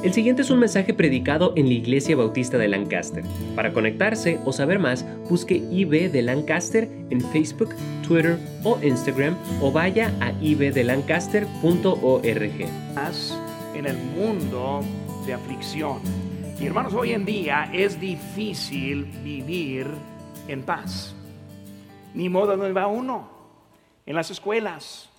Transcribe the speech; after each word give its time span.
El 0.00 0.12
siguiente 0.14 0.42
es 0.42 0.50
un 0.50 0.60
mensaje 0.60 0.94
predicado 0.94 1.52
en 1.56 1.66
la 1.66 1.72
Iglesia 1.72 2.14
Bautista 2.14 2.56
de 2.56 2.68
Lancaster. 2.68 3.24
Para 3.56 3.72
conectarse 3.72 4.38
o 4.44 4.52
saber 4.52 4.78
más, 4.78 5.04
busque 5.28 5.56
IB 5.56 6.12
de 6.12 6.22
Lancaster 6.22 6.88
en 7.10 7.20
Facebook, 7.20 7.74
Twitter 8.06 8.38
o 8.62 8.78
Instagram 8.80 9.36
o 9.60 9.72
vaya 9.72 10.14
a 10.20 10.30
ibdelancaster.org. 10.40 12.26
En 13.74 13.86
el 13.86 13.96
mundo 13.96 14.84
de 15.26 15.34
aflicción. 15.34 15.98
Y 16.60 16.66
hermanos, 16.66 16.94
hoy 16.94 17.10
en 17.10 17.24
día 17.24 17.68
es 17.72 17.98
difícil 17.98 19.04
vivir 19.24 19.88
en 20.46 20.62
paz. 20.62 21.12
Ni 22.14 22.28
modo 22.28 22.56
donde 22.56 22.72
va 22.72 22.86
uno. 22.86 23.28
En 24.06 24.14
las 24.14 24.30
escuelas 24.30 25.10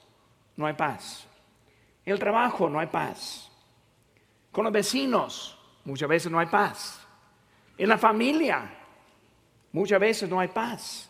no 0.55 0.65
hay 0.65 0.73
paz. 0.75 1.27
En 2.05 2.13
el 2.13 2.19
trabajo 2.19 2.69
no 2.69 2.79
hay 2.79 2.87
paz 2.87 3.48
con 4.51 4.63
los 4.63 4.73
vecinos, 4.73 5.57
muchas 5.85 6.09
veces 6.09 6.31
no 6.31 6.39
hay 6.39 6.47
paz. 6.47 7.05
En 7.77 7.89
la 7.89 7.97
familia, 7.97 8.69
muchas 9.71 9.99
veces 9.99 10.29
no 10.29 10.39
hay 10.39 10.49
paz. 10.49 11.09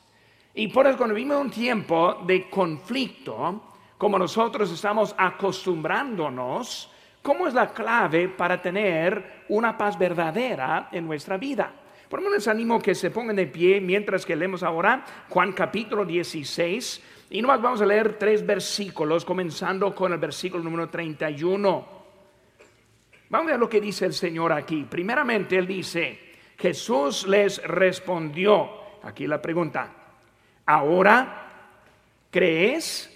Y 0.53 0.67
por 0.67 0.87
eso 0.87 0.97
cuando 0.97 1.15
vivimos 1.15 1.41
un 1.41 1.51
tiempo 1.51 2.21
de 2.25 2.49
conflicto, 2.49 3.63
como 3.97 4.17
nosotros 4.17 4.71
estamos 4.71 5.15
acostumbrándonos, 5.17 6.91
¿cómo 7.21 7.47
es 7.47 7.53
la 7.53 7.73
clave 7.73 8.29
para 8.29 8.61
tener 8.61 9.45
una 9.49 9.77
paz 9.77 9.97
verdadera 9.97 10.89
en 10.91 11.05
nuestra 11.05 11.37
vida? 11.37 11.73
Por 12.09 12.21
lo 12.21 12.29
menos 12.29 12.47
animo 12.47 12.81
que 12.81 12.95
se 12.95 13.11
pongan 13.11 13.35
de 13.35 13.45
pie 13.45 13.79
mientras 13.79 14.25
que 14.25 14.35
leemos 14.35 14.63
ahora 14.63 15.05
Juan 15.29 15.53
capítulo 15.53 16.05
16 16.05 17.03
y 17.29 17.41
nomás 17.41 17.61
vamos 17.61 17.81
a 17.81 17.85
leer 17.85 18.17
tres 18.17 18.43
versículos, 18.43 19.23
comenzando 19.23 19.93
con 19.93 20.11
el 20.11 20.17
versículo 20.17 20.63
número 20.63 20.89
31. 20.89 21.98
Vamos 23.29 23.47
a 23.47 23.51
ver 23.51 23.59
lo 23.59 23.69
que 23.69 23.79
dice 23.79 24.05
el 24.05 24.13
Señor 24.13 24.51
aquí. 24.51 24.85
Primeramente, 24.89 25.57
Él 25.57 25.67
dice, 25.67 26.19
Jesús 26.57 27.27
les 27.27 27.61
respondió, 27.63 28.69
aquí 29.03 29.27
la 29.27 29.39
pregunta, 29.39 29.93
¿ahora 30.65 31.77
crees? 32.31 33.15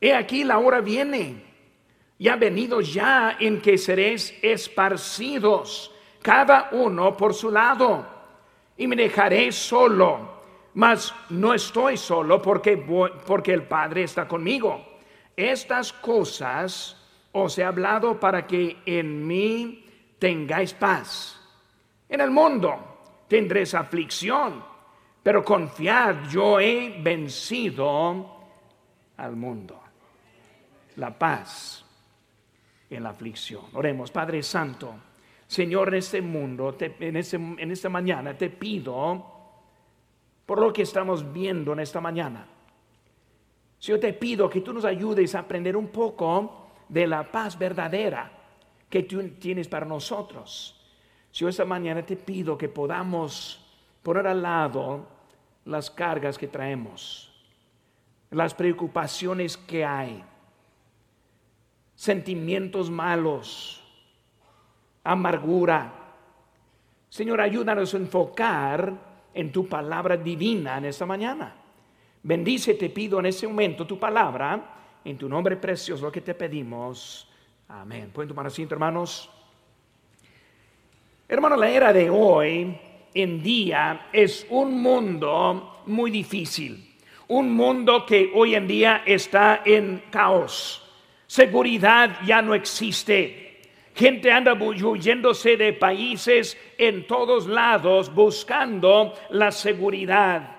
He 0.00 0.12
aquí 0.12 0.42
la 0.42 0.58
hora 0.58 0.80
viene, 0.80 1.44
y 2.18 2.28
ha 2.28 2.36
venido 2.36 2.80
ya 2.80 3.36
en 3.38 3.60
que 3.60 3.78
seréis 3.78 4.36
esparcidos, 4.42 5.94
cada 6.20 6.70
uno 6.72 7.16
por 7.16 7.32
su 7.32 7.50
lado, 7.50 8.06
y 8.76 8.88
me 8.88 8.96
dejaré 8.96 9.52
solo, 9.52 10.40
mas 10.74 11.14
no 11.28 11.54
estoy 11.54 11.96
solo 11.96 12.42
porque, 12.42 12.76
porque 13.26 13.52
el 13.52 13.62
Padre 13.62 14.02
está 14.02 14.26
conmigo. 14.26 14.84
Estas 15.36 15.92
cosas 15.92 16.99
os 17.32 17.58
he 17.58 17.64
hablado 17.64 18.18
para 18.18 18.46
que 18.46 18.78
en 18.86 19.26
mí 19.26 19.84
tengáis 20.18 20.74
paz. 20.74 21.40
En 22.08 22.20
el 22.20 22.30
mundo 22.30 23.24
tendréis 23.28 23.74
aflicción, 23.74 24.62
pero 25.22 25.44
confiad, 25.44 26.28
yo 26.28 26.58
he 26.58 27.00
vencido 27.00 28.38
al 29.16 29.36
mundo. 29.36 29.80
La 30.96 31.16
paz 31.16 31.84
en 32.90 33.02
la 33.02 33.10
aflicción. 33.10 33.62
Oremos, 33.74 34.10
Padre 34.10 34.42
Santo, 34.42 34.94
Señor, 35.46 35.88
en 35.88 35.94
este 35.94 36.20
mundo, 36.20 36.76
en, 36.78 37.16
este, 37.16 37.36
en 37.36 37.70
esta 37.70 37.88
mañana 37.88 38.36
te 38.36 38.50
pido 38.50 39.40
por 40.46 40.60
lo 40.60 40.72
que 40.72 40.82
estamos 40.82 41.32
viendo 41.32 41.72
en 41.72 41.80
esta 41.80 42.00
mañana. 42.00 42.46
yo 43.80 44.00
te 44.00 44.12
pido 44.12 44.50
que 44.50 44.60
tú 44.60 44.72
nos 44.72 44.84
ayudes 44.84 45.34
a 45.34 45.40
aprender 45.40 45.76
un 45.76 45.88
poco 45.88 46.59
de 46.90 47.06
la 47.06 47.30
paz 47.30 47.56
verdadera 47.56 48.30
que 48.90 49.04
tú 49.04 49.22
tienes 49.38 49.68
para 49.68 49.86
nosotros. 49.86 50.76
Yo 51.32 51.48
esta 51.48 51.64
mañana 51.64 52.04
te 52.04 52.16
pido 52.16 52.58
que 52.58 52.68
podamos 52.68 53.64
poner 54.02 54.26
al 54.26 54.42
lado 54.42 55.06
las 55.64 55.90
cargas 55.90 56.36
que 56.36 56.48
traemos, 56.48 57.32
las 58.30 58.54
preocupaciones 58.54 59.56
que 59.56 59.84
hay, 59.84 60.24
sentimientos 61.94 62.90
malos, 62.90 63.80
amargura. 65.04 65.94
Señor, 67.08 67.40
ayúdanos 67.40 67.94
a 67.94 67.98
enfocar 67.98 68.92
en 69.32 69.52
tu 69.52 69.68
palabra 69.68 70.16
divina 70.16 70.78
en 70.78 70.86
esta 70.86 71.06
mañana. 71.06 71.54
Bendice, 72.24 72.74
te 72.74 72.90
pido 72.90 73.20
en 73.20 73.26
ese 73.26 73.46
momento 73.46 73.86
tu 73.86 73.98
palabra 73.98 74.79
en 75.04 75.16
tu 75.16 75.28
nombre 75.28 75.56
precioso 75.56 76.04
lo 76.04 76.12
que 76.12 76.20
te 76.20 76.34
pedimos. 76.34 77.28
Amén. 77.68 78.10
Pueden 78.12 78.28
tomar 78.28 78.46
asiento, 78.46 78.74
hermanos. 78.74 79.30
Hermano, 81.28 81.56
la 81.56 81.68
era 81.68 81.92
de 81.92 82.10
hoy 82.10 82.76
en 83.14 83.42
día 83.42 84.08
es 84.12 84.46
un 84.50 84.82
mundo 84.82 85.82
muy 85.86 86.10
difícil. 86.10 86.96
Un 87.28 87.52
mundo 87.54 88.04
que 88.04 88.32
hoy 88.34 88.56
en 88.56 88.66
día 88.66 89.02
está 89.06 89.62
en 89.64 90.02
caos. 90.10 90.82
Seguridad 91.26 92.18
ya 92.26 92.42
no 92.42 92.54
existe. 92.54 93.60
Gente 93.94 94.32
anda 94.32 94.54
huyéndose 94.54 95.56
de 95.56 95.72
países 95.72 96.56
en 96.78 97.06
todos 97.06 97.46
lados 97.46 98.12
buscando 98.12 99.14
la 99.30 99.52
seguridad. 99.52 100.56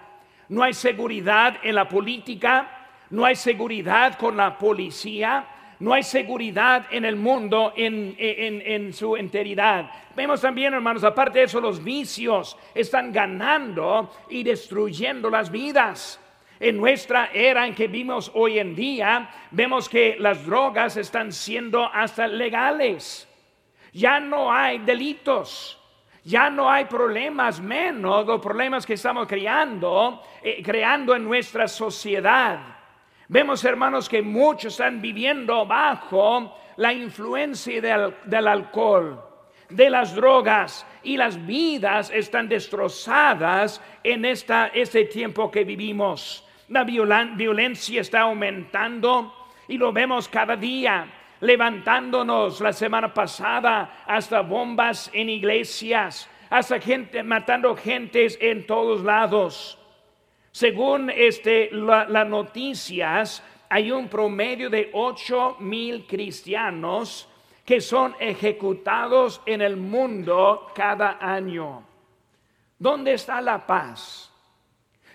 No 0.48 0.64
hay 0.64 0.74
seguridad 0.74 1.58
en 1.64 1.76
la 1.76 1.90
política, 1.90 2.81
no 3.12 3.26
hay 3.26 3.36
seguridad 3.36 4.18
con 4.18 4.36
la 4.36 4.58
policía, 4.58 5.46
no 5.80 5.94
hay 5.94 6.04
seguridad 6.04 6.86
en 6.92 7.06
el 7.06 7.16
mundo 7.16 7.74
en, 7.76 8.94
su 8.94 9.16
enteridad. 9.18 9.92
Vemos 10.16 10.42
también, 10.42 10.74
hermanos, 10.74 11.04
aparte 11.04 11.40
de 11.40 11.46
eso, 11.46 11.60
los 11.60 11.84
vicios 11.84 12.58
están 12.74 13.12
ganando 13.12 14.12
y 14.30 14.44
destruyendo 14.44 15.30
las 15.30 15.50
vidas. 15.52 16.20
En 16.60 16.78
nuestra 16.78 17.32
era 17.34 17.66
en 17.66 17.74
que 17.74 17.88
vivimos 17.88 18.32
hoy 18.36 18.60
en 18.60 18.76
día, 18.76 19.30
vemos 19.50 19.90
que 19.90 20.16
las 20.20 20.46
drogas 20.46 20.96
están 20.98 21.32
siendo 21.32 21.84
hasta 21.92 22.28
legales. 22.28 23.28
Ya 23.94 24.20
no 24.20 24.54
hay 24.54 24.78
delitos. 24.80 25.80
Ya 26.24 26.52
no 26.52 26.70
hay 26.70 26.86
problemas 26.86 27.60
menos 27.60 28.28
los 28.28 28.40
problemas 28.40 28.86
que 28.86 28.94
estamos 28.94 29.28
creando, 29.28 30.22
eh, 30.44 30.62
creando 30.64 31.16
en 31.16 31.24
nuestra 31.24 31.68
sociedad. 31.68 32.81
Vemos, 33.32 33.64
hermanos, 33.64 34.10
que 34.10 34.22
muchos 34.22 34.74
están 34.74 35.02
viviendo 35.02 35.66
bajo 35.66 36.54
la 36.76 36.92
influencia 36.92 37.80
del, 38.26 38.46
alcohol, 38.46 39.24
de 39.70 39.90
las 39.90 40.14
drogas, 40.14 40.86
y 41.02 41.16
las 41.16 41.46
vidas 41.46 42.12
están 42.14 42.50
destrozadas 42.50 43.82
en 44.04 44.26
esta, 44.26 44.68
este 44.68 45.06
tiempo 45.06 45.50
que 45.50 45.64
vivimos. 45.64 46.46
La 46.68 46.84
violencia 46.84 48.02
está 48.02 48.24
aumentando 48.24 49.34
y 49.70 49.78
lo 49.78 49.94
vemos 49.94 50.28
cada 50.28 50.58
día 50.58 51.08
levantándonos 51.40 52.60
la 52.60 52.74
semana 52.74 53.14
pasada 53.14 54.04
hasta 54.08 54.42
bombas 54.42 55.10
en 55.14 55.30
iglesias, 55.30 56.30
hasta 56.50 56.82
gente 56.82 57.24
matando 57.24 57.78
gentes 57.78 58.38
en 58.42 58.68
todos 58.68 59.06
lados. 59.06 59.81
Según 60.52 61.10
este, 61.10 61.70
las 61.72 62.28
noticias, 62.28 63.44
hay 63.70 63.92
un 63.92 64.10
promedio 64.10 64.70
de 64.70 64.90
8 64.94 65.58
mil 65.60 66.06
cristianos 66.06 67.30
que 67.66 67.80
son 67.80 68.16
ejecutados 68.20 69.42
en 69.46 69.62
el 69.62 69.78
mundo 69.78 70.68
cada 70.76 71.18
año. 71.22 71.88
¿Dónde 72.78 73.14
está 73.14 73.40
la 73.40 73.66
paz? 73.66 74.30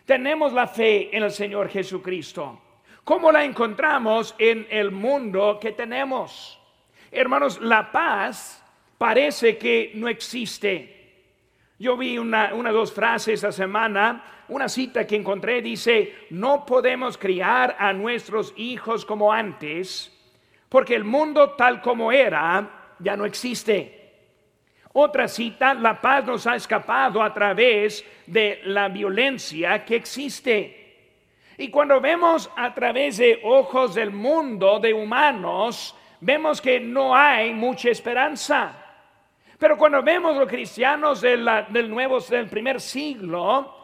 Tenemos 0.06 0.52
la 0.52 0.66
fe 0.66 1.14
en 1.14 1.24
el 1.24 1.32
Señor 1.32 1.68
Jesucristo. 1.68 2.60
¿Cómo 3.04 3.30
la 3.30 3.44
encontramos 3.44 4.34
en 4.38 4.66
el 4.70 4.90
mundo 4.90 5.58
que 5.60 5.72
tenemos? 5.72 6.58
Hermanos, 7.10 7.60
la 7.60 7.92
paz 7.92 8.64
parece 8.96 9.58
que 9.58 9.92
no 9.94 10.08
existe. 10.08 10.95
Yo 11.78 11.96
vi 11.96 12.16
una, 12.16 12.54
una 12.54 12.72
dos 12.72 12.92
frases 12.92 13.34
esta 13.34 13.52
semana, 13.52 14.24
una 14.48 14.68
cita 14.68 15.06
que 15.06 15.16
encontré 15.16 15.60
dice, 15.60 16.26
no 16.30 16.64
podemos 16.64 17.18
criar 17.18 17.76
a 17.78 17.92
nuestros 17.92 18.54
hijos 18.56 19.04
como 19.04 19.30
antes, 19.30 20.10
porque 20.70 20.94
el 20.94 21.04
mundo 21.04 21.50
tal 21.50 21.82
como 21.82 22.10
era 22.10 22.94
ya 22.98 23.14
no 23.16 23.26
existe. 23.26 23.96
Otra 24.94 25.28
cita, 25.28 25.74
la 25.74 26.00
paz 26.00 26.24
nos 26.24 26.46
ha 26.46 26.56
escapado 26.56 27.22
a 27.22 27.34
través 27.34 28.02
de 28.26 28.62
la 28.64 28.88
violencia 28.88 29.84
que 29.84 29.96
existe. 29.96 30.86
Y 31.58 31.68
cuando 31.68 32.00
vemos 32.00 32.50
a 32.56 32.72
través 32.72 33.18
de 33.18 33.40
ojos 33.44 33.94
del 33.94 34.10
mundo 34.10 34.80
de 34.80 34.94
humanos, 34.94 35.94
vemos 36.22 36.62
que 36.62 36.80
no 36.80 37.14
hay 37.14 37.52
mucha 37.52 37.90
esperanza. 37.90 38.85
Pero 39.58 39.78
cuando 39.78 40.02
vemos 40.02 40.36
los 40.36 40.48
cristianos 40.48 41.20
del, 41.20 41.44
nuevo, 41.88 42.20
del 42.20 42.48
primer 42.48 42.80
siglo, 42.80 43.74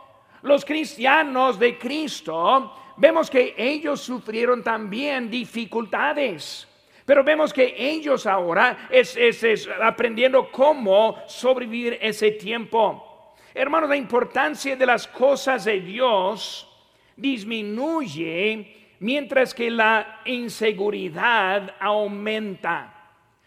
los 0.42 0.64
cristianos 0.64 1.58
de 1.58 1.78
Cristo, 1.78 2.74
vemos 2.96 3.30
que 3.30 3.54
ellos 3.56 4.00
sufrieron 4.00 4.62
también 4.62 5.30
dificultades. 5.30 6.68
Pero 7.06 7.24
vemos 7.24 7.52
que 7.52 7.74
ellos 7.76 8.26
ahora 8.26 8.88
es, 8.90 9.16
es, 9.16 9.68
aprendiendo 9.80 10.50
cómo 10.50 11.16
sobrevivir 11.26 11.98
ese 12.00 12.32
tiempo. 12.32 13.34
Hermanos, 13.54 13.88
la 13.88 13.96
importancia 13.96 14.76
de 14.76 14.86
las 14.86 15.08
cosas 15.08 15.64
de 15.64 15.80
Dios 15.80 16.68
disminuye 17.16 18.96
mientras 19.00 19.52
que 19.54 19.70
la 19.70 20.20
inseguridad 20.26 21.74
aumenta. 21.80 22.94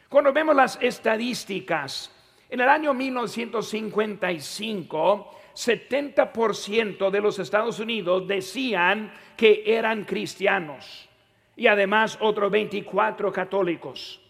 Cuando 0.10 0.34
vemos 0.34 0.56
las 0.56 0.78
estadísticas, 0.82 2.15
en 2.56 2.62
el 2.62 2.70
año 2.70 2.94
1955, 2.94 5.32
70% 5.54 7.10
de 7.10 7.20
los 7.20 7.38
Estados 7.38 7.82
Unidos 7.82 8.26
decían 8.30 9.12
que 9.36 9.64
eran 9.66 10.06
cristianos 10.06 11.10
y 11.58 11.68
además 11.68 12.18
otros 12.22 12.50
24 12.50 13.34
católicos. 13.34 14.22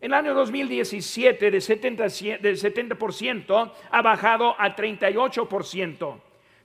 En 0.00 0.12
el 0.12 0.14
año 0.14 0.32
2017 0.32 1.50
de 1.50 1.58
70%, 1.58 2.40
de 2.40 2.52
70% 2.54 3.72
ha 3.90 4.00
bajado 4.00 4.58
a 4.58 4.74
38%. 4.74 6.20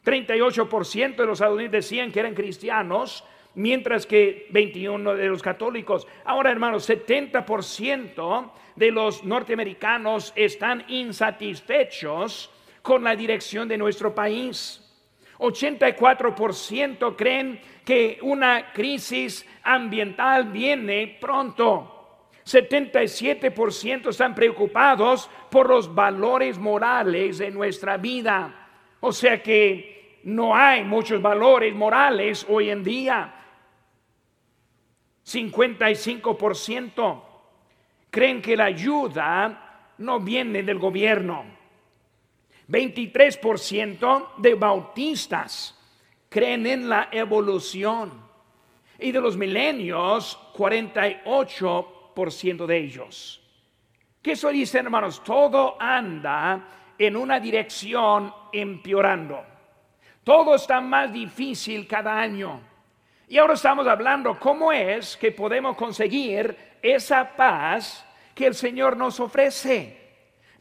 38% 0.05 1.15
de 1.17 1.25
los 1.25 1.33
Estados 1.33 1.55
Unidos 1.55 1.73
decían 1.73 2.13
que 2.13 2.21
eran 2.21 2.33
cristianos, 2.33 3.25
mientras 3.55 4.05
que 4.05 4.47
21 4.51 5.15
de 5.15 5.27
los 5.27 5.41
católicos. 5.41 6.07
Ahora, 6.23 6.49
hermanos, 6.49 6.89
70% 6.89 8.51
de 8.75 8.91
los 8.91 9.23
norteamericanos 9.23 10.33
están 10.35 10.85
insatisfechos 10.87 12.49
con 12.81 13.03
la 13.03 13.15
dirección 13.15 13.67
de 13.67 13.77
nuestro 13.77 14.13
país. 14.13 14.79
84% 15.37 17.15
creen 17.15 17.59
que 17.83 18.19
una 18.21 18.71
crisis 18.71 19.45
ambiental 19.63 20.45
viene 20.45 21.17
pronto. 21.19 21.89
77% 22.45 24.09
están 24.09 24.35
preocupados 24.35 25.29
por 25.49 25.69
los 25.69 25.93
valores 25.93 26.57
morales 26.57 27.37
de 27.37 27.51
nuestra 27.51 27.97
vida. 27.97 28.69
O 28.99 29.11
sea 29.11 29.41
que 29.41 30.19
no 30.23 30.55
hay 30.55 30.83
muchos 30.83 31.21
valores 31.21 31.73
morales 31.73 32.45
hoy 32.49 32.69
en 32.69 32.83
día. 32.83 33.33
55% 35.25 37.32
creen 38.13 38.41
que 38.43 38.55
la 38.55 38.65
ayuda 38.65 39.89
no 39.97 40.19
viene 40.19 40.61
del 40.61 40.77
gobierno. 40.77 41.45
23% 42.69 44.35
de 44.37 44.53
bautistas 44.53 45.75
creen 46.29 46.67
en 46.67 46.87
la 46.87 47.09
evolución. 47.11 48.21
Y 48.99 49.11
de 49.11 49.19
los 49.19 49.35
milenios, 49.35 50.37
48% 50.53 52.67
de 52.67 52.77
ellos. 52.77 53.41
¿Qué 54.21 54.33
eso 54.33 54.49
dice, 54.49 54.77
hermanos? 54.77 55.23
Todo 55.23 55.75
anda 55.81 56.93
en 56.99 57.17
una 57.17 57.39
dirección 57.39 58.31
empeorando. 58.51 59.43
Todo 60.23 60.53
está 60.53 60.81
más 60.81 61.11
difícil 61.11 61.87
cada 61.87 62.19
año. 62.19 62.61
Y 63.27 63.39
ahora 63.39 63.55
estamos 63.55 63.87
hablando 63.87 64.39
cómo 64.39 64.71
es 64.71 65.17
que 65.17 65.31
podemos 65.31 65.75
conseguir 65.75 66.72
esa 66.83 67.35
paz 67.35 68.05
que 68.35 68.45
el 68.45 68.53
Señor 68.53 68.97
nos 68.97 69.19
ofrece 69.19 70.02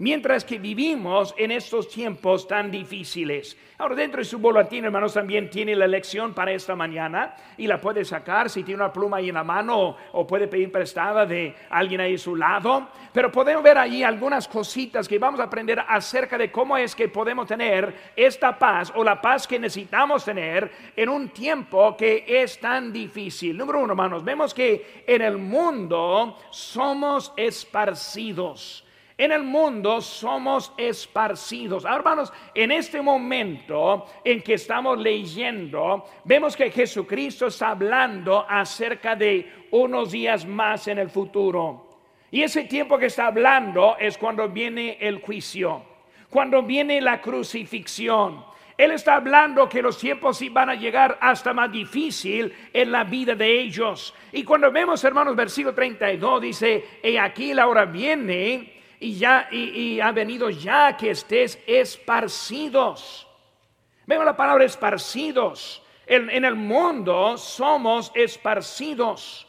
mientras 0.03 0.45
que 0.45 0.59
vivimos 0.59 1.33
en 1.39 1.53
estos 1.53 1.89
tiempos 1.89 2.49
tan 2.49 2.73
difíciles. 2.73 3.57
Ahora, 3.79 3.95
dentro 3.95 4.19
de 4.19 4.25
su 4.25 4.41
boletín, 4.41 4.85
hermanos, 4.85 5.15
también 5.15 5.49
tiene 5.49 5.77
la 5.77 5.87
lección 5.87 6.35
para 6.35 6.51
esta 6.51 6.75
mañana 6.75 7.37
y 7.57 7.69
la 7.69 7.81
puede 7.81 8.05
sacar 8.05 8.51
si 8.51 8.65
tiene 8.65 8.83
una 8.83 8.93
pluma 8.93 9.19
ahí 9.19 9.29
en 9.29 9.37
la 9.37 9.45
mano 9.45 9.97
o, 10.11 10.27
puede 10.27 10.49
pedir 10.49 10.73
prestada 10.73 11.25
de 11.25 11.55
alguien 11.71 12.01
ahí 12.01 12.17
a 12.17 12.19
su 12.19 12.35
lado. 12.35 12.89
Pero 13.13 13.31
podemos 13.31 13.63
ver 13.63 13.79
ahí 13.79 14.03
algunas 14.03 14.49
cositas 14.49 15.07
que 15.07 15.21
vamos 15.21 15.39
a 15.39 15.45
aprender 15.45 15.79
acerca 15.87 16.37
de 16.37 16.51
cómo 16.51 16.77
es 16.77 16.97
que 16.97 17.09
podemos 17.09 17.47
tener 17.47 17.95
esta 18.17 18.59
paz 18.59 18.93
o 18.97 19.05
la 19.05 19.21
paz 19.21 19.47
que 19.47 19.61
necesitamos 19.61 20.25
tener 20.25 20.69
en 20.97 21.09
un 21.09 21.29
tiempo 21.29 21.97
que 21.97 22.25
es 22.27 22.59
tan 22.59 22.93
difícil. 22.93 23.57
Número 23.57 23.79
uno, 23.79 23.93
hermanos, 23.93 24.25
vemos 24.25 24.53
que 24.53 25.05
en 25.07 25.23
el 25.23 25.39
mundo 25.39 26.39
somos 26.51 27.33
esparcidos 27.37 28.85
en 29.19 29.33
el 29.33 29.43
mundo 29.43 30.01
somos 30.01 30.73
esparcidos. 30.77 31.85
Ahora, 31.85 31.99
hermanos, 31.99 32.33
en 32.55 32.73
este 32.73 33.01
momento 33.03 34.07
en 34.25 34.43
que 34.43 34.55
estamos 34.55 34.99
leyendo, 34.99 36.05
vemos 36.25 36.57
que 36.57 36.71
Jesucristo 36.71 37.47
está 37.47 37.71
hablando 37.71 38.45
acerca 38.49 39.15
de 39.15 39.67
unos 39.71 40.13
días 40.13 40.47
más 40.47 40.89
en 40.89 40.99
el 40.99 41.11
futuro. 41.11 41.89
Y 42.31 42.43
ese 42.43 42.65
tiempo 42.65 42.99
que 42.99 43.07
está 43.07 43.27
hablando 43.27 43.97
es 43.99 44.17
cuando 44.17 44.49
viene 44.49 44.97
el 45.01 45.21
juicio, 45.21 45.83
cuando 46.31 46.63
viene 46.63 47.01
la 47.01 47.21
crucifixión. 47.21 48.53
Él 48.79 48.91
está 48.93 49.17
hablando 49.17 49.69
que 49.69 49.83
los 49.83 49.99
tiempos 49.99 50.43
van 50.51 50.71
a 50.71 50.75
llegar 50.75 51.19
hasta 51.21 51.53
más 51.53 51.71
difícil 51.71 52.53
en 52.73 52.91
la 52.91 53.05
vida 53.05 53.35
de 53.35 53.61
ellos. 53.61 54.15
Y 54.33 54.43
cuando 54.45 54.73
vemos, 54.73 55.05
hermanos, 55.05 55.37
versículo 55.37 55.75
32 55.75 56.41
dice, 56.41 56.85
y 57.03 57.17
aquí 57.19 57.53
la 57.53 57.67
hora 57.67 57.85
viene 57.85 58.72
y 59.03 59.19
ya 59.19 59.49
y, 59.51 59.99
ha 59.99 60.13
venido 60.13 60.49
ya 60.49 60.97
que 60.97 61.11
estés 61.11 61.59
esparcidos. 61.67 63.27
Vemos 64.07 64.25
la 64.25 64.37
palabra 64.37 64.65
esparcidos. 64.65 65.83
En, 66.07 66.45
el 66.45 66.55
mundo 66.55 67.37
somos 67.37 68.13
esparcidos. 68.15 69.49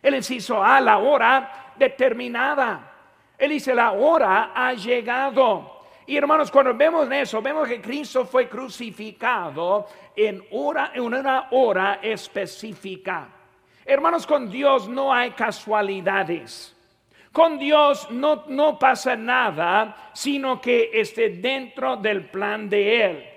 El 0.00 0.14
inciso 0.14 0.62
A, 0.62 0.80
la 0.80 0.98
hora 0.98 1.72
determinada. 1.76 2.92
Él 3.36 3.50
dice, 3.50 3.74
la 3.74 3.90
hora 3.90 4.52
ha 4.54 4.72
llegado. 4.74 5.80
Y 6.06 6.16
hermanos, 6.16 6.50
cuando 6.50 6.72
vemos 6.72 7.10
eso, 7.10 7.42
vemos 7.42 7.66
que 7.66 7.80
Cristo 7.80 8.24
fue 8.24 8.48
crucificado 8.48 9.88
en, 10.14 10.44
hora, 10.52 10.92
en 10.94 11.02
una 11.02 11.48
hora 11.50 11.98
específica. 12.02 13.28
Hermanos, 13.84 14.24
con 14.28 14.48
Dios 14.48 14.88
no 14.88 15.12
hay 15.12 15.32
casualidades. 15.32 16.76
Con 17.32 17.58
Dios 17.58 18.10
no, 18.10 18.44
no 18.48 18.78
pasa 18.78 19.16
nada, 19.16 20.10
sino 20.12 20.60
que 20.60 20.90
esté 20.92 21.30
dentro 21.30 21.96
del 21.96 22.26
plan 22.26 22.68
de 22.68 23.04
Él. 23.04 23.28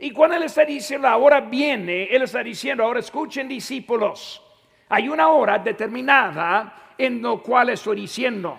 Y 0.00 0.10
cuando 0.10 0.36
Él 0.36 0.42
está 0.42 0.64
diciendo, 0.64 1.06
ahora 1.06 1.40
viene, 1.40 2.04
Él 2.04 2.22
está 2.22 2.42
diciendo, 2.42 2.84
ahora 2.84 3.00
escuchen 3.00 3.48
discípulos, 3.48 4.42
hay 4.88 5.08
una 5.08 5.28
hora 5.28 5.58
determinada 5.58 6.94
en 6.98 7.22
lo 7.22 7.40
cual 7.42 7.70
estoy 7.70 8.00
diciendo. 8.00 8.58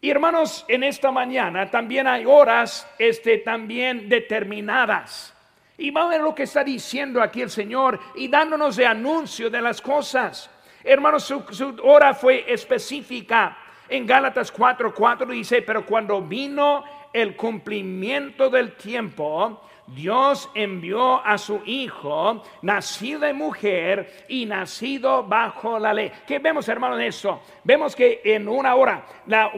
Y 0.00 0.10
hermanos, 0.10 0.64
en 0.68 0.84
esta 0.84 1.10
mañana 1.10 1.70
también 1.70 2.06
hay 2.06 2.24
horas 2.24 2.86
este, 2.98 3.38
también 3.38 4.08
determinadas. 4.08 5.34
Y 5.76 5.90
vamos 5.90 6.10
a 6.10 6.16
ver 6.16 6.24
lo 6.24 6.34
que 6.34 6.44
está 6.44 6.62
diciendo 6.62 7.20
aquí 7.20 7.42
el 7.42 7.50
Señor 7.50 7.98
y 8.14 8.28
dándonos 8.28 8.76
de 8.76 8.86
anuncio 8.86 9.50
de 9.50 9.60
las 9.60 9.80
cosas. 9.80 10.50
Hermanos, 10.84 11.24
su 11.24 11.76
hora 11.82 12.14
fue 12.14 12.44
específica. 12.46 13.56
En 13.88 14.06
Gálatas 14.06 14.52
4:4 14.52 15.26
dice, 15.26 15.62
pero 15.62 15.84
cuando 15.84 16.22
vino 16.22 16.84
el 17.12 17.36
cumplimiento 17.36 18.50
del 18.50 18.72
tiempo, 18.72 19.60
Dios 19.86 20.50
envió 20.54 21.24
a 21.24 21.36
su 21.36 21.60
Hijo, 21.66 22.42
nacido 22.62 23.20
de 23.20 23.34
mujer 23.34 24.24
y 24.28 24.46
nacido 24.46 25.22
bajo 25.22 25.78
la 25.78 25.92
ley. 25.92 26.10
¿Qué 26.26 26.38
vemos, 26.38 26.66
hermano, 26.68 26.98
en 26.98 27.02
eso? 27.02 27.42
Vemos 27.62 27.94
que 27.94 28.22
en 28.24 28.48
una 28.48 28.74
hora, 28.74 29.04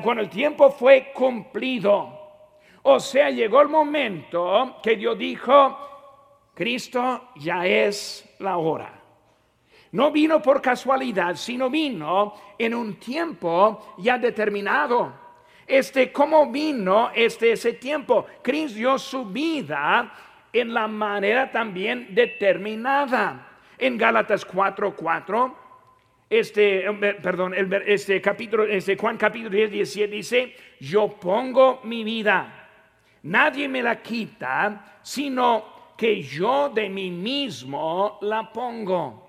cuando 0.02 0.22
el 0.22 0.28
tiempo 0.28 0.70
fue 0.70 1.12
cumplido, 1.14 2.12
o 2.82 2.98
sea, 2.98 3.30
llegó 3.30 3.60
el 3.62 3.68
momento 3.68 4.76
que 4.82 4.96
Dios 4.96 5.16
dijo, 5.16 5.78
Cristo 6.54 7.28
ya 7.36 7.64
es 7.64 8.34
la 8.40 8.56
hora. 8.56 8.95
No 9.92 10.10
vino 10.10 10.42
por 10.42 10.60
casualidad, 10.60 11.36
sino 11.36 11.70
vino 11.70 12.34
en 12.58 12.74
un 12.74 12.96
tiempo 12.96 13.94
ya 13.98 14.18
determinado. 14.18 15.12
Este, 15.66 16.12
¿cómo 16.12 16.50
vino 16.50 17.10
este 17.14 17.52
ese 17.52 17.72
tiempo? 17.74 18.26
Cristo 18.42 18.76
dio 18.76 18.98
su 18.98 19.24
vida 19.26 20.12
en 20.52 20.72
la 20.72 20.86
manera 20.86 21.50
también 21.50 22.14
determinada. 22.14 23.48
En 23.78 23.98
Gálatas 23.98 24.46
4:4, 24.46 25.54
este, 26.30 26.84
perdón, 27.22 27.54
este 27.86 28.20
capítulo, 28.20 28.64
este 28.64 28.96
Juan 28.96 29.16
capítulo 29.16 29.50
10, 29.50 29.70
17 29.70 30.14
dice, 30.14 30.56
yo 30.80 31.08
pongo 31.08 31.80
mi 31.84 32.02
vida, 32.02 32.68
nadie 33.22 33.68
me 33.68 33.82
la 33.82 34.02
quita, 34.02 34.98
sino 35.02 35.92
que 35.96 36.22
yo 36.22 36.68
de 36.70 36.88
mí 36.88 37.10
mismo 37.10 38.18
la 38.22 38.52
pongo. 38.52 39.25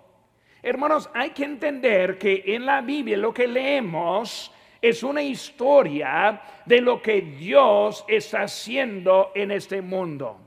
Hermanos, 0.68 1.10
hay 1.14 1.30
que 1.30 1.46
entender 1.46 2.18
que 2.18 2.44
en 2.46 2.66
la 2.66 2.82
Biblia 2.82 3.16
lo 3.16 3.34
que 3.34 3.48
leemos 3.48 4.52
es 4.82 5.02
una 5.02 5.22
historia 5.22 6.42
de 6.66 6.82
lo 6.82 7.02
que 7.02 7.22
Dios 7.22 8.04
está 8.06 8.42
haciendo 8.42 9.32
en 9.34 9.52
este 9.52 9.82
mundo. 9.82 10.38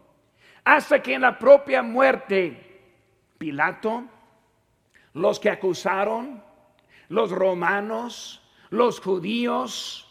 Hasta 0.62 1.03
que 1.03 1.15
en 1.15 1.23
la 1.23 1.39
propia 1.39 1.83
muerte, 1.83 2.55
Pilato, 3.39 4.05
los 5.15 5.41
que 5.41 5.49
acusaron, 5.49 6.45
los 7.09 7.31
romanos, 7.31 8.43
los 8.69 9.00
judíos, 9.00 10.07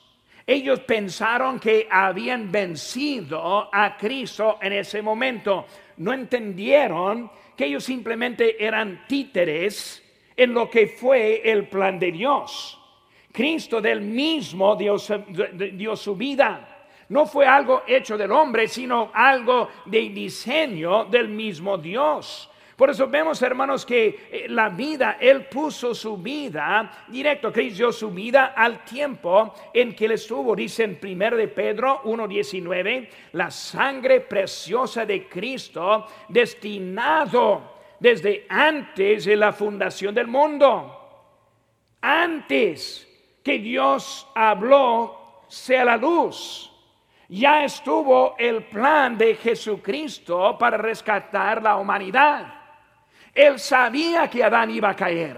ellos 0.47 0.79
pensaron 0.79 1.59
que 1.59 1.87
habían 1.91 2.51
vencido 2.51 3.69
a 3.71 3.95
Cristo 3.95 4.57
en 4.59 4.73
ese 4.73 5.03
momento. 5.03 5.67
No 5.97 6.13
entendieron 6.13 7.29
que 7.59 7.65
ellos 7.65 7.83
simplemente 7.83 8.55
eran 8.65 9.05
títeres 9.05 10.01
en 10.37 10.53
lo 10.53 10.69
que 10.69 10.87
fue 10.87 11.41
el 11.43 11.67
plan 11.67 11.99
de 11.99 12.09
Dios. 12.09 12.79
Cristo 13.33 13.81
del 13.81 13.99
mismo 13.99 14.77
dio, 14.77 14.95
dio 15.73 15.93
su 15.97 16.15
vida. 16.15 16.87
No 17.09 17.25
fue 17.25 17.45
algo 17.45 17.83
hecho 17.85 18.17
del 18.17 18.31
hombre, 18.31 18.65
sino 18.69 19.11
algo 19.13 19.67
de 19.87 19.99
diseño 20.07 21.03
del 21.03 21.27
mismo 21.27 21.77
Dios. 21.77 22.49
Por 22.79 22.89
eso 22.91 23.09
vemos, 23.09 23.41
hermanos, 23.41 23.85
que 23.85 24.29
eh, 24.31 24.45
la 24.47 24.69
vida, 24.69 25.17
Él 25.19 25.47
puso 25.47 25.93
su 25.93 26.15
vida 26.15 27.03
directo, 27.09 27.51
Cristo 27.51 27.75
dio 27.75 27.91
su 27.91 28.09
vida 28.09 28.53
al 28.55 28.85
tiempo 28.85 29.53
en 29.73 29.93
que 29.93 30.05
Él 30.05 30.13
estuvo. 30.13 30.55
Dice 30.55 30.85
en 30.85 30.97
1 31.03 31.35
de 31.35 31.49
Pedro 31.49 32.01
1.19, 32.03 33.09
la 33.33 33.51
sangre 33.51 34.21
preciosa 34.21 35.05
de 35.05 35.27
Cristo 35.27 36.07
destinado 36.29 37.79
desde 37.99 38.45
antes 38.47 39.25
de 39.25 39.35
la 39.35 39.51
fundación 39.51 40.15
del 40.15 40.27
mundo. 40.27 40.95
Antes 41.99 43.05
que 43.43 43.59
Dios 43.59 44.25
habló, 44.33 45.43
sea 45.49 45.83
la 45.83 45.97
luz. 45.97 46.71
Ya 47.27 47.65
estuvo 47.65 48.35
el 48.37 48.63
plan 48.63 49.17
de 49.17 49.35
Jesucristo 49.35 50.57
para 50.57 50.77
rescatar 50.77 51.61
la 51.61 51.75
humanidad. 51.75 52.58
Él 53.33 53.59
sabía 53.59 54.29
que 54.29 54.43
Adán 54.43 54.71
iba 54.71 54.89
a 54.89 54.95
caer. 54.95 55.37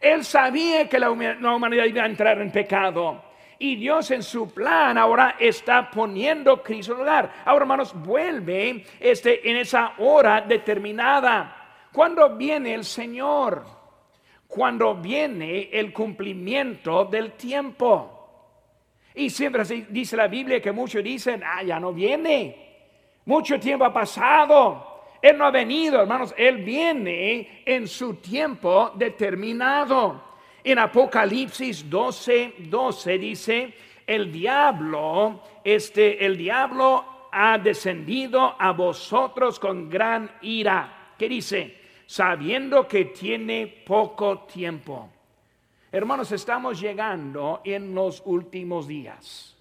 Él 0.00 0.24
sabía 0.24 0.88
que 0.88 0.98
la 0.98 1.10
humanidad 1.10 1.84
iba 1.84 2.02
a 2.02 2.06
entrar 2.06 2.40
en 2.40 2.50
pecado. 2.50 3.30
Y 3.62 3.76
Dios 3.76 4.10
en 4.10 4.22
su 4.22 4.54
plan 4.54 4.96
ahora 4.96 5.36
está 5.38 5.90
poniendo 5.90 6.62
Cristo 6.62 6.92
en 6.92 6.98
lugar. 7.00 7.30
Ahora, 7.44 7.64
hermanos, 7.64 7.92
vuelve 7.94 8.86
este, 8.98 9.48
en 9.50 9.58
esa 9.58 9.92
hora 9.98 10.40
determinada. 10.40 11.88
¿Cuándo 11.92 12.36
viene 12.36 12.72
el 12.72 12.86
Señor? 12.86 13.66
Cuando 14.48 14.94
viene 14.94 15.68
el 15.70 15.92
cumplimiento 15.92 17.04
del 17.04 17.32
tiempo. 17.32 18.16
Y 19.14 19.28
siempre 19.28 19.64
dice 19.90 20.16
la 20.16 20.26
Biblia 20.26 20.62
que 20.62 20.72
muchos 20.72 21.04
dicen, 21.04 21.42
ah, 21.44 21.62
ya 21.62 21.78
no 21.78 21.92
viene. 21.92 22.70
Mucho 23.26 23.60
tiempo 23.60 23.84
ha 23.84 23.92
pasado. 23.92 24.89
Él 25.22 25.36
no 25.36 25.44
ha 25.44 25.50
venido, 25.50 26.00
hermanos, 26.00 26.34
Él 26.36 26.58
viene 26.58 27.62
en 27.66 27.86
su 27.86 28.14
tiempo 28.14 28.92
determinado. 28.94 30.30
En 30.64 30.78
Apocalipsis 30.78 31.88
12, 31.88 32.54
12 32.58 33.18
dice, 33.18 33.74
el 34.06 34.32
diablo, 34.32 35.42
este, 35.62 36.24
el 36.24 36.36
diablo 36.36 37.28
ha 37.32 37.58
descendido 37.58 38.56
a 38.58 38.72
vosotros 38.72 39.58
con 39.58 39.88
gran 39.88 40.30
ira. 40.42 41.14
¿Qué 41.18 41.28
dice? 41.28 41.78
Sabiendo 42.06 42.88
que 42.88 43.06
tiene 43.06 43.66
poco 43.66 44.40
tiempo. 44.40 45.10
Hermanos, 45.92 46.32
estamos 46.32 46.80
llegando 46.80 47.60
en 47.64 47.94
los 47.94 48.22
últimos 48.24 48.88
días. 48.88 49.56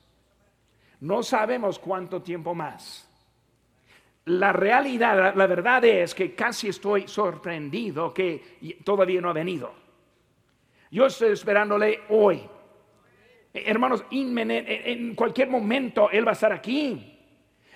No 1.01 1.21
sabemos 1.21 1.79
cuánto 1.79 2.21
tiempo 2.21 2.53
más 2.53 3.08
la 4.25 4.53
realidad, 4.53 5.33
la, 5.35 5.47
verdad 5.47 5.83
es 5.85 6.13
que 6.13 6.35
casi 6.35 6.69
estoy 6.69 7.07
sorprendido 7.07 8.13
que 8.13 8.77
todavía 8.83 9.21
no 9.21 9.29
ha 9.29 9.33
venido. 9.33 9.73
Yo 10.91 11.05
estoy 11.05 11.31
esperándole 11.31 12.01
hoy. 12.09 12.41
Hermanos, 13.53 14.05
en 14.11 15.15
cualquier 15.15 15.49
momento 15.49 16.09
Él 16.11 16.25
va 16.25 16.31
a 16.31 16.33
estar 16.33 16.53
aquí. 16.53 17.17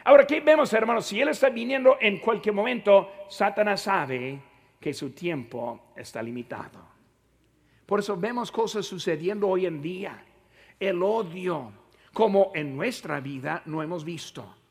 Ahora, 0.03 0.27
¿qué 0.27 0.41
vemos, 0.41 0.71
hermanos? 0.73 1.05
Si 1.05 1.19
Él 1.19 1.29
está 1.29 1.50
viniendo 1.50 1.97
en 2.00 2.19
cualquier 2.19 2.53
momento, 2.53 3.09
Satanás 3.29 3.81
sabe 3.81 4.39
que 4.79 4.93
su 4.93 5.12
tiempo 5.12 5.93
está 5.95 6.21
limitado. 6.21 6.85
Por 7.85 8.00
eso 8.00 8.17
vemos 8.17 8.51
cosas 8.51 8.85
sucediendo 8.85 9.47
hoy 9.47 9.65
en 9.65 9.81
día. 9.81 10.23
El 10.79 11.01
odio, 11.01 11.71
como 12.13 12.51
en 12.53 12.75
nuestra 12.75 13.19
vida 13.21 13.63
no 13.65 13.81
hemos 13.81 14.03
visto 14.03 14.62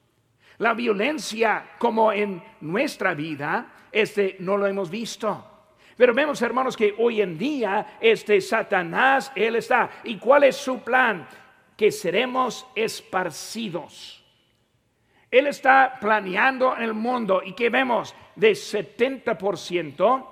la 0.59 0.75
violencia 0.75 1.73
como 1.79 2.13
en 2.13 2.43
nuestra 2.61 3.15
vida, 3.15 3.73
este 3.91 4.37
no 4.41 4.57
lo 4.57 4.67
hemos 4.67 4.91
visto. 4.91 5.49
Pero 5.97 6.15
vemos, 6.15 6.41
hermanos, 6.43 6.77
que 6.77 6.95
hoy 6.99 7.21
en 7.21 7.37
día 7.37 7.99
este 8.01 8.41
Satanás, 8.41 9.31
él 9.35 9.57
está. 9.57 9.91
¿Y 10.05 10.17
cuál 10.17 10.45
es 10.45 10.57
su 10.57 10.81
plan? 10.83 11.29
Que 11.77 11.91
seremos 11.91 12.67
esparcidos. 12.75 14.25
Él 15.31 15.47
está 15.47 15.99
planeando 16.01 16.77
el 16.77 16.95
mundo 16.95 17.43
y 17.45 17.55
que 17.55 17.71
vemos 17.71 18.15
de 18.37 18.53
70% 18.53 20.27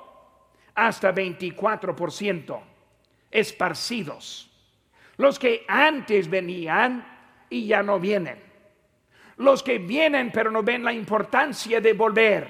hasta 0.74 1.14
24% 1.14 2.60
esparcidos. 3.30 4.50
Los 5.16 5.38
que 5.38 5.64
antes 5.68 6.28
venían 6.28 7.06
y 7.48 7.66
ya 7.66 7.82
no 7.82 7.98
vienen 7.98 8.49
los 9.40 9.62
que 9.62 9.78
vienen 9.78 10.30
pero 10.30 10.50
no 10.50 10.62
ven 10.62 10.84
la 10.84 10.92
importancia 10.92 11.80
de 11.80 11.92
volver, 11.94 12.48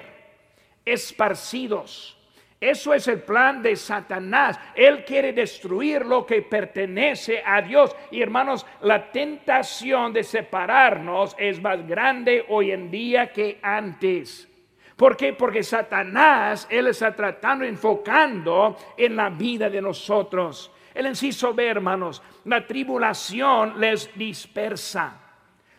esparcidos. 0.85 2.17
Eso 2.59 2.93
es 2.93 3.07
el 3.07 3.21
plan 3.21 3.63
de 3.63 3.75
Satanás. 3.75 4.59
Él 4.75 5.03
quiere 5.03 5.33
destruir 5.33 6.05
lo 6.05 6.27
que 6.27 6.43
pertenece 6.43 7.41
a 7.43 7.59
Dios. 7.61 7.95
Y 8.11 8.21
hermanos, 8.21 8.67
la 8.81 9.11
tentación 9.11 10.13
de 10.13 10.23
separarnos 10.23 11.35
es 11.39 11.59
más 11.59 11.87
grande 11.87 12.45
hoy 12.49 12.71
en 12.71 12.91
día 12.91 13.31
que 13.31 13.57
antes. 13.63 14.47
¿Por 14.95 15.17
qué? 15.17 15.33
Porque 15.33 15.63
Satanás, 15.63 16.67
Él 16.69 16.85
está 16.85 17.15
tratando, 17.15 17.65
enfocando 17.65 18.77
en 18.95 19.15
la 19.15 19.31
vida 19.31 19.67
de 19.67 19.81
nosotros. 19.81 20.71
El 20.93 21.07
inciso 21.07 21.55
B, 21.55 21.67
hermanos, 21.67 22.21
la 22.45 22.67
tribulación 22.67 23.79
les 23.79 24.15
dispersa. 24.15 25.20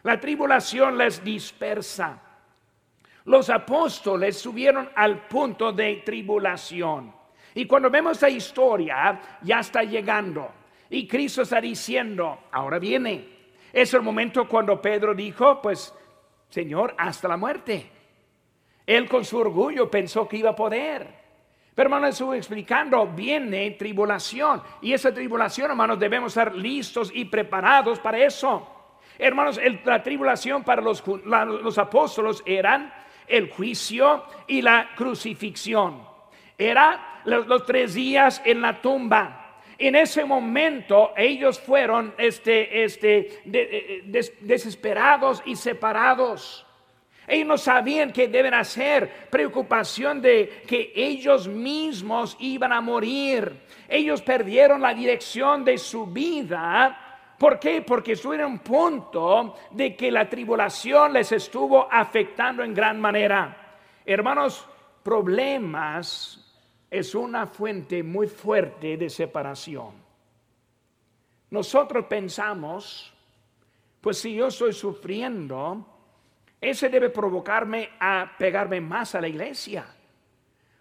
La 0.02 0.18
tribulación 0.18 0.99
les 0.99 1.23
dispersa. 1.23 2.21
Los 3.25 3.50
apóstoles 3.50 4.37
subieron 4.37 4.90
al 4.94 5.28
punto 5.28 5.73
de 5.73 6.02
tribulación. 6.04 7.14
Y 7.54 7.66
cuando 7.66 7.90
vemos 7.90 8.12
esta 8.12 8.28
historia, 8.28 9.21
ya 9.42 9.61
está 9.61 9.85
llegando. 9.85 10.50
Y 10.90 11.06
Cristo 11.06 11.42
está 11.42 11.61
diciendo, 11.61 12.44
ahora 12.50 12.78
viene. 12.78 13.28
Es 13.73 13.94
el 13.94 14.02
momento 14.02 14.49
cuando 14.49 14.80
Pedro 14.80 15.14
dijo, 15.14 15.62
pues, 15.62 15.94
Señor, 16.49 16.94
hasta 16.99 17.28
la 17.28 17.37
muerte. 17.37 17.90
Él 18.85 19.09
con 19.09 19.25
su 19.25 19.38
orgullo 19.38 19.90
pensó 19.90 20.28
que 20.28 20.38
iba 20.38 20.50
a 20.50 20.56
poder. 20.56 21.23
Pero 21.75 21.87
hermano, 21.87 22.09
estuvo 22.09 22.35
explicando, 22.35 23.06
viene 23.06 23.71
tribulación. 23.73 24.62
Y 24.82 24.92
esa 24.92 25.14
tribulación, 25.14 25.71
hermanos, 25.71 25.99
debemos 25.99 26.32
estar 26.32 26.54
listos 26.54 27.11
y 27.14 27.25
preparados 27.25 27.99
para 28.00 28.18
eso. 28.18 28.82
Hermanos, 29.19 29.61
la 29.85 30.02
tribulación 30.02 30.64
para 30.64 30.83
los, 30.83 31.78
apóstoles 31.78 32.42
eran 32.47 32.92
el 33.26 33.50
juicio 33.50 34.25
y 34.47 34.62
la 34.62 34.90
crucifixión. 34.95 36.02
Era 36.57 37.21
los, 37.25 37.66
tres 37.66 37.95
días 37.95 38.42
en 38.45 38.61
la 38.61 38.81
tumba. 38.81 39.38
En 39.78 39.97
ese 39.97 40.25
momento 40.25 41.12
ellos 41.16 41.61
fueron 41.61 42.14
este, 42.19 42.85
este, 42.85 43.42
eh, 43.52 44.02
desesperados 44.40 45.42
y 45.45 45.57
separados. 45.57 46.66
Ellos 47.26 47.47
no 47.47 47.59
sabían 47.59 48.12
qué 48.12 48.28
deben 48.28 48.54
hacer, 48.54 49.28
preocupación 49.31 50.21
de 50.21 50.62
que 50.66 50.92
ellos 50.95 51.47
mismos 51.47 52.37
iban 52.40 52.73
a 52.73 52.81
morir. 52.81 53.52
Ellos 53.88 54.23
perdieron 54.23 54.81
la 54.81 54.92
dirección 54.92 55.64
de 55.64 55.78
su 55.78 56.07
vida 56.07 57.01
¿Por 57.42 57.58
qué? 57.58 57.82
Porque 57.82 58.12
estuvieron 58.12 58.52
un 58.52 58.58
punto 58.61 59.56
de 59.72 59.96
que 59.96 60.12
la 60.12 60.28
tribulación 60.28 61.12
les 61.14 61.32
estuvo 61.32 61.92
afectando 61.92 62.62
en 62.62 62.72
gran 62.72 63.00
manera. 63.00 63.80
Hermanos, 64.06 64.64
problemas 65.02 66.54
es 66.88 67.16
una 67.16 67.49
fuente 67.49 68.04
muy 68.04 68.28
fuerte 68.28 68.96
de 68.96 69.11
separación. 69.11 69.90
Nosotros 71.50 72.04
pensamos, 72.04 73.12
pues 74.00 74.18
si 74.18 74.37
yo 74.37 74.46
estoy 74.46 74.72
sufriendo, 74.72 75.84
ese 76.61 76.88
debe 76.90 77.11
provocarme 77.11 77.90
a 77.99 78.37
pegarme 78.38 78.80
más 78.80 79.16
a 79.16 79.20
la 79.20 79.26
iglesia. 79.26 79.84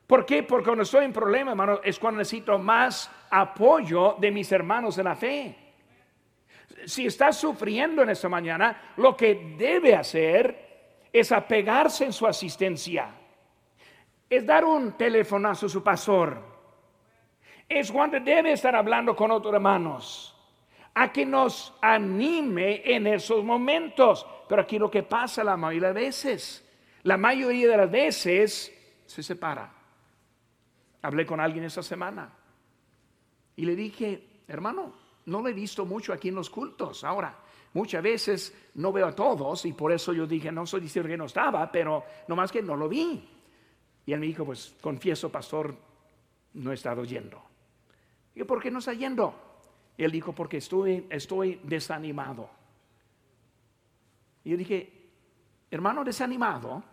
¿Por 0.05 0.27
qué? 0.27 0.43
Porque 0.43 0.65
cuando 0.65 0.83
estoy 0.83 1.05
en 1.05 1.11
problema, 1.11 1.49
hermano, 1.53 1.79
es 1.83 1.97
cuando 1.97 2.19
necesito 2.19 2.59
más 2.59 3.09
apoyo 3.31 4.15
de 4.19 4.29
mis 4.29 4.51
hermanos 4.51 4.99
en 4.99 5.05
la 5.05 5.15
fe 5.15 5.61
si 6.85 7.05
está 7.05 7.31
sufriendo 7.31 8.01
en 8.01 8.09
esta 8.09 8.29
mañana, 8.29 8.93
lo 8.97 9.15
que 9.15 9.55
debe 9.57 9.95
hacer 9.95 10.71
es 11.11 11.31
apegarse 11.31 12.05
en 12.05 12.13
su 12.13 12.25
asistencia. 12.25 13.09
Es 14.29 14.45
dar 14.45 14.63
un 14.63 14.93
telefonazo 14.93 15.65
a 15.65 15.69
su 15.69 15.83
pastor. 15.83 16.41
Es 17.67 17.91
cuando 17.91 18.19
debe 18.19 18.53
estar 18.53 18.75
hablando 18.75 19.15
con 19.15 19.31
otros 19.31 19.53
hermanos. 19.53 20.35
a 20.93 21.11
que 21.11 21.25
nos 21.25 21.73
anime 21.81 22.81
en 22.83 23.07
esos 23.07 23.43
momentos. 23.43 24.25
Pero 24.47 24.61
aquí 24.61 24.77
lo 24.77 24.91
que 24.91 25.03
pasa 25.03 25.43
la 25.43 25.55
mayoría 25.55 25.93
de 25.93 26.01
veces, 26.01 26.69
la 27.03 27.17
mayoría 27.17 27.69
de 27.69 27.77
las 27.77 27.91
veces 27.91 29.01
se 29.05 29.23
separa. 29.23 29.71
Hablé 31.01 31.25
con 31.25 31.39
alguien 31.39 31.63
esta 31.63 31.81
semana 31.81 32.29
y 33.55 33.65
le 33.65 33.75
dije, 33.75 34.43
hermano, 34.47 34.93
no 35.25 35.41
lo 35.41 35.47
he 35.47 35.53
visto 35.53 35.85
mucho 35.85 36.13
aquí 36.13 36.29
en 36.29 36.35
los 36.35 36.49
cultos. 36.49 37.03
Ahora, 37.03 37.37
muchas 37.73 38.01
veces 38.03 38.53
no 38.75 38.91
veo 38.91 39.07
a 39.07 39.15
todos 39.15 39.65
y 39.65 39.73
por 39.73 39.91
eso 39.91 40.13
yo 40.13 40.25
dije, 40.25 40.51
no 40.51 40.65
soy 40.65 40.81
diciendo 40.81 41.09
que 41.09 41.17
no 41.17 41.25
estaba, 41.25 41.71
pero 41.71 42.03
nomás 42.27 42.51
que 42.51 42.61
no 42.61 42.75
lo 42.75 42.89
vi. 42.89 43.27
Y 44.05 44.13
él 44.13 44.19
me 44.19 44.25
dijo, 44.25 44.45
pues 44.45 44.75
confieso, 44.81 45.31
pastor, 45.31 45.75
no 46.53 46.71
he 46.71 46.75
estado 46.75 47.03
yendo. 47.05 47.41
Y 48.35 48.43
¿por 48.43 48.61
qué 48.61 48.71
no 48.71 48.79
está 48.79 48.93
yendo? 48.93 49.35
Él 49.97 50.11
dijo, 50.11 50.33
porque 50.33 50.57
estoy, 50.57 51.05
estoy 51.09 51.59
desanimado. 51.63 52.49
Y 54.43 54.51
yo 54.51 54.57
dije, 54.57 55.09
hermano 55.69 56.03
desanimado, 56.03 56.83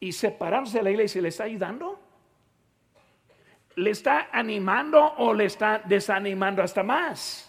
y 0.00 0.12
separarse 0.12 0.78
de 0.78 0.84
la 0.84 0.90
iglesia 0.90 1.22
le 1.22 1.28
está 1.28 1.44
ayudando? 1.44 1.98
¿Le 3.76 3.90
está 3.90 4.28
animando 4.32 5.14
o 5.18 5.32
le 5.32 5.44
está 5.44 5.80
desanimando 5.84 6.62
hasta 6.62 6.82
más? 6.82 7.46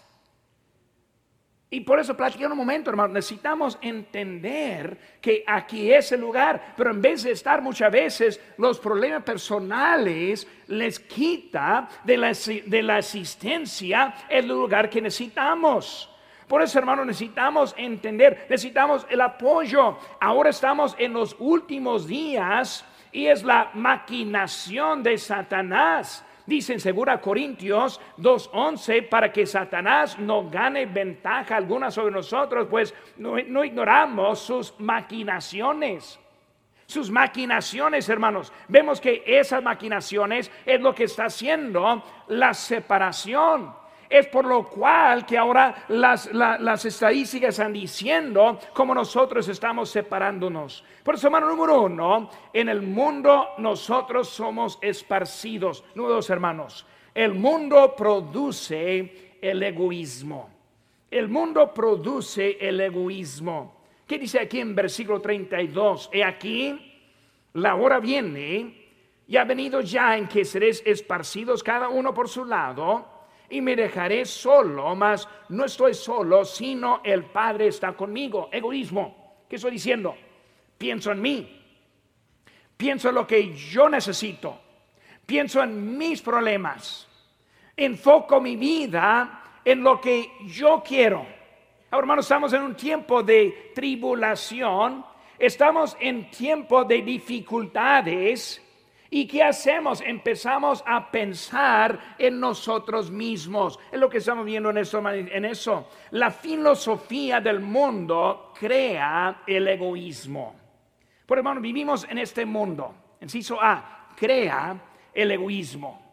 Y 1.70 1.80
por 1.80 2.00
eso 2.00 2.16
platicando 2.16 2.54
un 2.54 2.58
momento, 2.58 2.88
hermano, 2.88 3.12
necesitamos 3.12 3.78
entender 3.82 5.18
que 5.20 5.44
aquí 5.46 5.92
es 5.92 6.12
el 6.12 6.20
lugar, 6.20 6.74
pero 6.76 6.90
en 6.90 7.02
vez 7.02 7.24
de 7.24 7.32
estar 7.32 7.60
muchas 7.60 7.92
veces 7.92 8.40
los 8.56 8.78
problemas 8.78 9.22
personales 9.22 10.46
les 10.68 10.98
quita 10.98 11.86
de 12.04 12.16
la, 12.16 12.32
de 12.32 12.82
la 12.82 12.96
asistencia 12.96 14.14
el 14.30 14.48
lugar 14.48 14.88
que 14.88 15.02
necesitamos. 15.02 16.08
Por 16.48 16.62
eso, 16.62 16.78
hermano, 16.78 17.04
necesitamos 17.04 17.74
entender, 17.76 18.46
necesitamos 18.48 19.06
el 19.10 19.20
apoyo. 19.20 19.98
Ahora 20.18 20.48
estamos 20.48 20.96
en 20.98 21.12
los 21.12 21.36
últimos 21.38 22.06
días 22.06 22.82
y 23.12 23.26
es 23.26 23.42
la 23.42 23.70
maquinación 23.74 25.02
de 25.02 25.18
Satanás. 25.18 26.24
Dice 26.46 26.78
Segura 26.78 27.20
Corintios 27.20 28.00
2.11, 28.18 29.08
para 29.08 29.30
que 29.30 29.46
Satanás 29.46 30.18
no 30.18 30.48
gane 30.48 30.86
ventaja 30.86 31.56
alguna 31.56 31.90
sobre 31.90 32.12
nosotros, 32.12 32.66
pues 32.70 32.94
no 33.18 33.64
ignoramos 33.64 34.38
sus 34.40 34.74
maquinaciones 34.78 36.18
sus 36.88 37.10
maquinaciones, 37.10 38.08
hermanos. 38.08 38.50
Vemos 38.66 38.98
que 38.98 39.22
esas 39.26 39.62
maquinaciones 39.62 40.50
es 40.64 40.80
lo 40.80 40.94
que 40.94 41.04
está 41.04 41.26
haciendo 41.26 42.02
la 42.28 42.54
separación. 42.54 43.74
Es 44.08 44.26
por 44.28 44.46
lo 44.46 44.64
cual 44.66 45.26
que 45.26 45.36
ahora 45.36 45.84
las, 45.88 46.26
estadísticas 46.84 47.50
están 47.50 47.74
diciendo 47.74 48.58
cómo 48.72 48.94
nosotros 48.94 49.46
estamos 49.48 49.90
separándonos. 49.90 50.82
Por 51.02 51.16
eso, 51.16 51.26
hermano, 51.26 51.48
número 51.48 51.82
uno, 51.82 52.30
en 52.52 52.70
el 52.70 52.80
mundo 52.80 53.48
nosotros 53.58 54.28
somos 54.28 54.78
esparcidos. 54.80 55.84
Número 55.94 56.14
dos, 56.16 56.30
hermanos, 56.30 56.86
el 57.14 57.34
mundo 57.34 57.94
produce 57.94 59.36
el 59.42 59.62
egoísmo. 59.62 60.50
El 61.10 61.28
mundo 61.28 61.72
produce 61.74 62.56
el 62.60 62.80
egoísmo. 62.80 63.76
¿Qué 64.06 64.18
dice 64.18 64.40
aquí 64.40 64.60
en 64.60 64.74
versículo 64.74 65.20
32? 65.20 66.08
He 66.12 66.24
aquí, 66.24 66.98
la 67.52 67.74
hora 67.74 67.98
viene 67.98 68.86
y 69.26 69.36
ha 69.36 69.44
venido 69.44 69.82
ya 69.82 70.16
en 70.16 70.26
que 70.26 70.46
seréis 70.46 70.82
esparcidos 70.86 71.62
cada 71.62 71.90
uno 71.90 72.14
por 72.14 72.28
su 72.28 72.46
lado 72.46 73.17
y 73.50 73.60
me 73.60 73.74
dejaré 73.74 74.24
solo, 74.24 74.94
mas 74.94 75.28
no 75.48 75.64
estoy 75.64 75.94
solo, 75.94 76.44
sino 76.44 77.00
el 77.02 77.24
Padre 77.24 77.68
está 77.68 77.92
conmigo. 77.92 78.48
Egoísmo. 78.52 79.44
¿Qué 79.48 79.56
estoy 79.56 79.72
diciendo? 79.72 80.14
Pienso 80.76 81.12
en 81.12 81.22
mí. 81.22 81.62
Pienso 82.76 83.08
en 83.08 83.14
lo 83.14 83.26
que 83.26 83.54
yo 83.54 83.88
necesito. 83.88 84.60
Pienso 85.24 85.62
en 85.62 85.96
mis 85.96 86.20
problemas. 86.20 87.08
Enfoco 87.76 88.40
mi 88.40 88.56
vida 88.56 89.60
en 89.64 89.82
lo 89.82 90.00
que 90.00 90.30
yo 90.46 90.82
quiero. 90.86 91.26
Ahora, 91.90 92.04
hermanos, 92.04 92.26
estamos 92.26 92.52
en 92.52 92.62
un 92.62 92.74
tiempo 92.74 93.22
de 93.22 93.72
tribulación. 93.74 95.04
Estamos 95.38 95.96
en 96.00 96.30
tiempo 96.30 96.84
de 96.84 97.02
dificultades 97.02 98.62
¿Y 99.10 99.26
qué 99.26 99.42
hacemos? 99.42 100.02
Empezamos 100.02 100.84
a 100.86 101.10
pensar 101.10 102.16
en 102.18 102.38
nosotros 102.38 103.10
mismos. 103.10 103.78
Es 103.90 103.98
lo 103.98 104.10
que 104.10 104.18
estamos 104.18 104.44
viendo 104.44 104.68
en 104.70 104.78
eso. 104.78 105.02
En 105.08 105.44
eso. 105.44 105.88
La 106.10 106.30
filosofía 106.30 107.40
del 107.40 107.60
mundo 107.60 108.52
crea 108.58 109.42
el 109.46 109.66
egoísmo. 109.68 110.54
Por 111.24 111.38
hermano, 111.38 111.60
vivimos 111.60 112.06
en 112.08 112.18
este 112.18 112.44
mundo. 112.44 112.94
Inciso 113.20 113.58
A, 113.60 114.12
crea 114.14 114.78
el 115.14 115.30
egoísmo. 115.30 116.08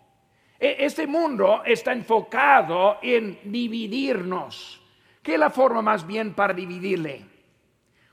E, 0.58 0.78
este 0.80 1.06
mundo 1.06 1.64
está 1.66 1.92
enfocado 1.92 3.00
en 3.02 3.40
dividirnos. 3.44 4.82
¿Qué 5.22 5.34
es 5.34 5.40
la 5.40 5.50
forma 5.50 5.82
más 5.82 6.08
bien 6.08 6.34
para 6.34 6.54
dividirle? 6.54 7.26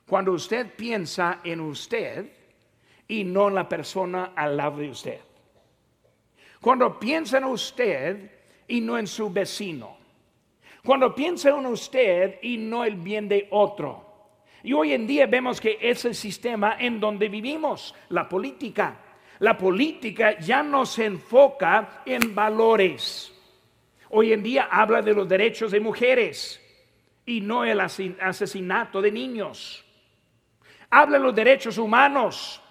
Cuando 0.06 0.32
usted 0.32 0.74
piensa 0.74 1.40
en 1.44 1.60
usted, 1.60 2.41
y 3.12 3.24
no 3.24 3.48
en 3.48 3.56
la 3.56 3.68
persona 3.68 4.32
al 4.34 4.56
lado 4.56 4.78
de 4.78 4.88
usted. 4.88 5.20
Cuando 6.62 6.98
piensa 6.98 7.36
en 7.36 7.44
usted 7.44 8.30
y 8.66 8.80
no 8.80 8.96
en 8.96 9.06
su 9.06 9.30
vecino. 9.30 9.98
Cuando 10.82 11.14
piensa 11.14 11.50
en 11.50 11.66
usted 11.66 12.38
y 12.40 12.56
no 12.56 12.84
el 12.84 12.96
bien 12.96 13.28
de 13.28 13.48
otro. 13.50 14.30
Y 14.62 14.72
hoy 14.72 14.94
en 14.94 15.06
día 15.06 15.26
vemos 15.26 15.60
que 15.60 15.76
es 15.78 16.06
el 16.06 16.14
sistema 16.14 16.78
en 16.78 16.98
donde 16.98 17.28
vivimos, 17.28 17.94
la 18.08 18.26
política. 18.26 18.96
La 19.40 19.58
política 19.58 20.38
ya 20.38 20.62
no 20.62 20.86
se 20.86 21.04
enfoca 21.04 22.02
en 22.06 22.34
valores. 22.34 23.30
Hoy 24.08 24.32
en 24.32 24.42
día 24.42 24.68
habla 24.70 25.02
de 25.02 25.12
los 25.12 25.28
derechos 25.28 25.70
de 25.70 25.80
mujeres 25.80 26.62
y 27.26 27.42
no 27.42 27.62
el 27.62 27.78
asesinato 27.78 29.02
de 29.02 29.12
niños. 29.12 29.84
Habla 30.88 31.18
de 31.18 31.24
los 31.24 31.34
derechos 31.34 31.76
humanos 31.76 32.61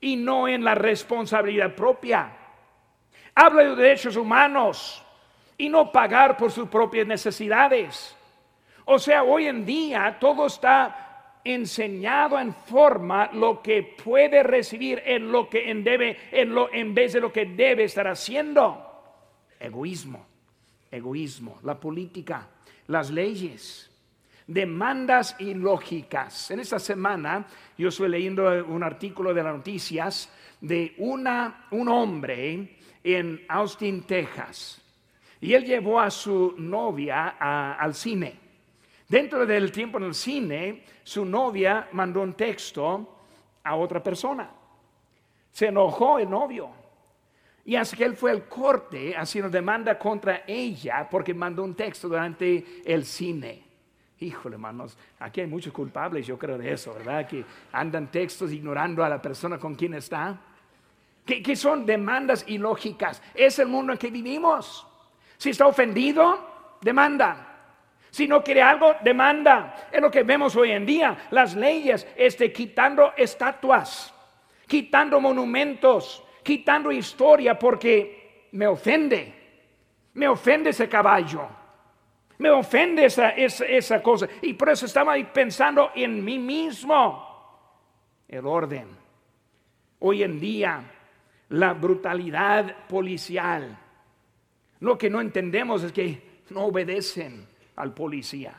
y 0.00 0.16
no 0.16 0.48
en 0.48 0.64
la 0.64 0.74
responsabilidad 0.74 1.74
propia. 1.74 2.32
Habla 3.34 3.62
de 3.64 3.76
derechos 3.76 4.16
humanos 4.16 5.04
y 5.58 5.68
no 5.68 5.92
pagar 5.92 6.36
por 6.36 6.50
sus 6.50 6.68
propias 6.68 7.06
necesidades. 7.06 8.16
O 8.86 8.98
sea, 8.98 9.22
hoy 9.22 9.46
en 9.46 9.64
día 9.64 10.16
todo 10.18 10.46
está 10.46 11.40
enseñado 11.44 12.38
en 12.38 12.52
forma 12.54 13.30
lo 13.32 13.62
que 13.62 13.82
puede 13.82 14.42
recibir 14.42 15.02
en 15.04 15.30
lo 15.30 15.48
que 15.48 15.70
en 15.70 15.82
debe 15.84 16.18
en 16.32 16.54
lo 16.54 16.72
en 16.72 16.94
vez 16.94 17.14
de 17.14 17.20
lo 17.20 17.32
que 17.32 17.46
debe 17.46 17.84
estar 17.84 18.06
haciendo. 18.08 18.86
Egoísmo, 19.58 20.26
egoísmo, 20.90 21.58
la 21.62 21.78
política, 21.78 22.48
las 22.88 23.10
leyes 23.10 23.89
demandas 24.50 25.36
ilógicas. 25.38 26.50
En 26.50 26.58
esta 26.58 26.80
semana 26.80 27.46
yo 27.78 27.88
estoy 27.88 28.08
leyendo 28.08 28.66
un 28.66 28.82
artículo 28.82 29.32
de 29.32 29.44
las 29.44 29.54
noticias 29.54 30.28
de 30.60 30.94
una, 30.98 31.66
un 31.70 31.88
hombre 31.88 32.78
en 33.04 33.44
Austin, 33.48 34.02
Texas. 34.02 34.82
Y 35.40 35.54
él 35.54 35.64
llevó 35.64 36.00
a 36.00 36.10
su 36.10 36.54
novia 36.58 37.28
al 37.38 37.94
cine. 37.94 38.34
Dentro 39.08 39.46
del 39.46 39.70
tiempo 39.70 39.98
en 39.98 40.04
el 40.04 40.14
cine, 40.14 40.84
su 41.04 41.24
novia 41.24 41.88
mandó 41.92 42.20
un 42.20 42.34
texto 42.34 43.18
a 43.62 43.76
otra 43.76 44.02
persona. 44.02 44.50
Se 45.52 45.68
enojó 45.68 46.18
el 46.18 46.28
novio. 46.28 46.70
Y 47.64 47.76
así 47.76 47.96
que 47.96 48.04
él 48.04 48.16
fue 48.16 48.32
al 48.32 48.48
corte 48.48 49.16
haciendo 49.16 49.48
demanda 49.48 49.96
contra 49.96 50.42
ella 50.44 51.08
porque 51.08 51.32
mandó 51.34 51.62
un 51.62 51.74
texto 51.74 52.08
durante 52.08 52.82
el 52.84 53.04
cine. 53.04 53.69
Híjole, 54.22 54.56
hermanos, 54.56 54.98
aquí 55.18 55.40
hay 55.40 55.46
muchos 55.46 55.72
culpables, 55.72 56.26
yo 56.26 56.38
creo 56.38 56.58
de 56.58 56.72
eso, 56.72 56.92
¿verdad? 56.92 57.26
Que 57.26 57.42
andan 57.72 58.08
textos 58.08 58.52
ignorando 58.52 59.02
a 59.02 59.08
la 59.08 59.20
persona 59.20 59.58
con 59.58 59.74
quien 59.74 59.94
está. 59.94 60.38
Que, 61.24 61.56
son 61.56 61.86
demandas 61.86 62.44
ilógicas. 62.46 63.22
Es 63.34 63.58
el 63.60 63.68
mundo 63.68 63.92
en 63.92 63.98
que 63.98 64.10
vivimos. 64.10 64.86
Si 65.38 65.50
está 65.50 65.66
ofendido, 65.66 66.76
demanda. 66.82 67.46
Si 68.10 68.28
no 68.28 68.44
quiere 68.44 68.60
algo, 68.60 68.94
demanda. 69.02 69.88
Es 69.90 70.02
lo 70.02 70.10
que 70.10 70.22
vemos 70.22 70.54
hoy 70.54 70.72
en 70.72 70.84
día. 70.84 71.28
Las 71.30 71.54
leyes, 71.54 72.06
este, 72.14 72.52
quitando 72.52 73.14
estatuas, 73.16 74.12
quitando 74.66 75.18
monumentos, 75.18 76.22
quitando 76.42 76.92
historia 76.92 77.58
porque 77.58 78.48
me 78.52 78.66
ofende. 78.66 79.34
Me 80.12 80.28
ofende 80.28 80.70
ese 80.70 80.90
caballo 80.90 81.59
me 82.40 82.50
ofende 82.50 83.04
esa, 83.04 83.30
esa, 83.30 84.02
cosa. 84.02 84.26
Y 84.40 84.54
por 84.54 84.70
eso 84.70 84.86
estaba 84.86 85.14
pensando 85.30 85.90
en 85.94 86.24
mí 86.24 86.38
mismo. 86.38 87.28
El 88.26 88.46
orden. 88.46 88.88
Hoy 89.98 90.22
en 90.22 90.40
día, 90.40 90.90
la 91.50 91.74
brutalidad 91.74 92.86
policial. 92.88 93.78
Lo 94.80 94.96
que 94.96 95.10
no 95.10 95.20
entendemos 95.20 95.82
es 95.82 95.92
que 95.92 96.40
no 96.48 96.64
obedecen 96.64 97.46
al 97.76 97.92
policía. 97.92 98.54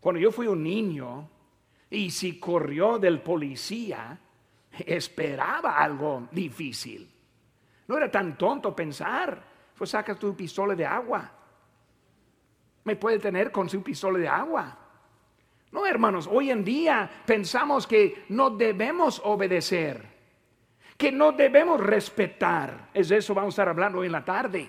Cuando 0.00 0.20
yo 0.20 0.32
fui 0.32 0.48
un 0.48 0.64
niño 0.64 1.30
y 1.90 2.10
si 2.10 2.40
corrió 2.40 2.98
del 2.98 3.20
policía, 3.20 4.18
esperaba 4.84 5.78
algo 5.78 6.26
difícil. 6.32 7.08
No 7.86 7.96
era 7.96 8.10
tan 8.10 8.36
tonto 8.36 8.74
pensar, 8.74 9.40
pues 9.78 9.90
saca 9.90 10.16
tu 10.16 10.34
pistola 10.34 10.74
de 10.74 10.84
agua. 10.84 11.33
Me 12.84 12.96
puede 12.96 13.18
tener 13.18 13.50
con 13.50 13.68
su 13.68 13.82
pistola 13.82 14.18
de 14.18 14.28
agua. 14.28 14.78
No, 15.72 15.86
hermanos, 15.86 16.28
hoy 16.30 16.50
en 16.50 16.64
día 16.64 17.10
pensamos 17.26 17.86
que 17.86 18.24
no 18.28 18.50
debemos 18.50 19.20
obedecer, 19.24 20.06
que 20.96 21.10
no 21.10 21.32
debemos 21.32 21.80
respetar. 21.80 22.90
Es 22.94 23.08
de 23.08 23.16
eso 23.16 23.34
vamos 23.34 23.52
a 23.52 23.54
estar 23.54 23.68
hablando 23.68 23.98
hoy 23.98 24.06
en 24.06 24.12
la 24.12 24.24
tarde. 24.24 24.68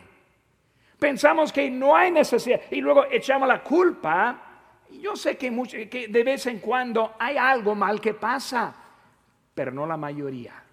Pensamos 0.98 1.52
que 1.52 1.70
no 1.70 1.96
hay 1.96 2.10
necesidad 2.10 2.62
y 2.72 2.82
luego 2.82 3.06
echamos 3.12 3.48
la 3.48 3.62
culpa. 3.62 4.42
Yo 4.90 5.16
sé 5.16 5.38
que, 5.38 5.52
que 5.90 6.08
de 6.08 6.24
vez 6.24 6.48
en 6.48 6.60
cuando 6.60 7.14
hay 7.20 7.38
algo 7.38 7.76
mal 7.76 8.02
que 8.02 8.16
pasa, 8.16 8.74
pero 9.54 9.72
no 9.72 9.86
la 9.86 9.98
mayoría. 9.98 10.64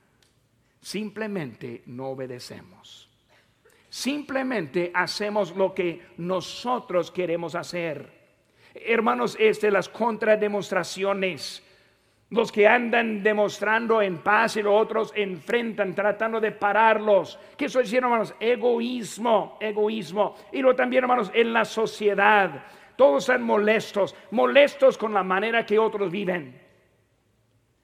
Simplemente 0.81 1.83
no 1.87 2.07
obedecemos. 2.07 3.12
Simplemente 3.93 4.91
hacemos 4.95 5.55
lo 5.55 5.75
que 5.75 6.01
nosotros 6.17 7.11
queremos 7.11 7.55
hacer. 7.55 8.11
Hermanos, 8.73 9.37
es 9.39 9.61
de 9.61 9.71
las 9.71 9.91
contrademostraciones. 9.91 11.63
Los 12.31 12.51
que 12.51 12.67
andan 12.67 13.23
demostrando 13.23 14.01
en 14.01 14.17
paz 14.23 14.57
y 14.57 14.63
los 14.63 14.81
otros 14.81 15.13
enfrentan, 15.15 15.95
tratando 15.95 16.41
de 16.41 16.53
pararlos. 16.53 17.39
¿Qué 17.55 17.67
estoy 17.67 17.83
diciendo, 17.83 18.07
hermanos? 18.07 18.35
Egoísmo, 18.41 19.59
egoísmo. 19.61 20.37
Y 20.53 20.63
lo 20.63 20.75
también, 20.75 21.05
hermanos, 21.05 21.31
en 21.35 21.53
la 21.53 21.67
sociedad. 21.67 22.65
Todos 22.97 23.25
están 23.25 23.43
molestos, 23.43 24.17
molestos 24.31 24.97
con 24.97 25.13
la 25.13 25.23
manera 25.23 25.67
que 25.67 25.79
otros 25.79 26.11
viven. 26.11 26.59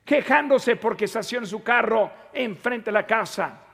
Quejándose 0.06 0.76
porque 0.76 1.04
estaciona 1.04 1.44
su 1.44 1.62
carro 1.62 2.10
enfrente 2.32 2.86
de 2.86 2.92
la 2.92 3.06
casa. 3.06 3.66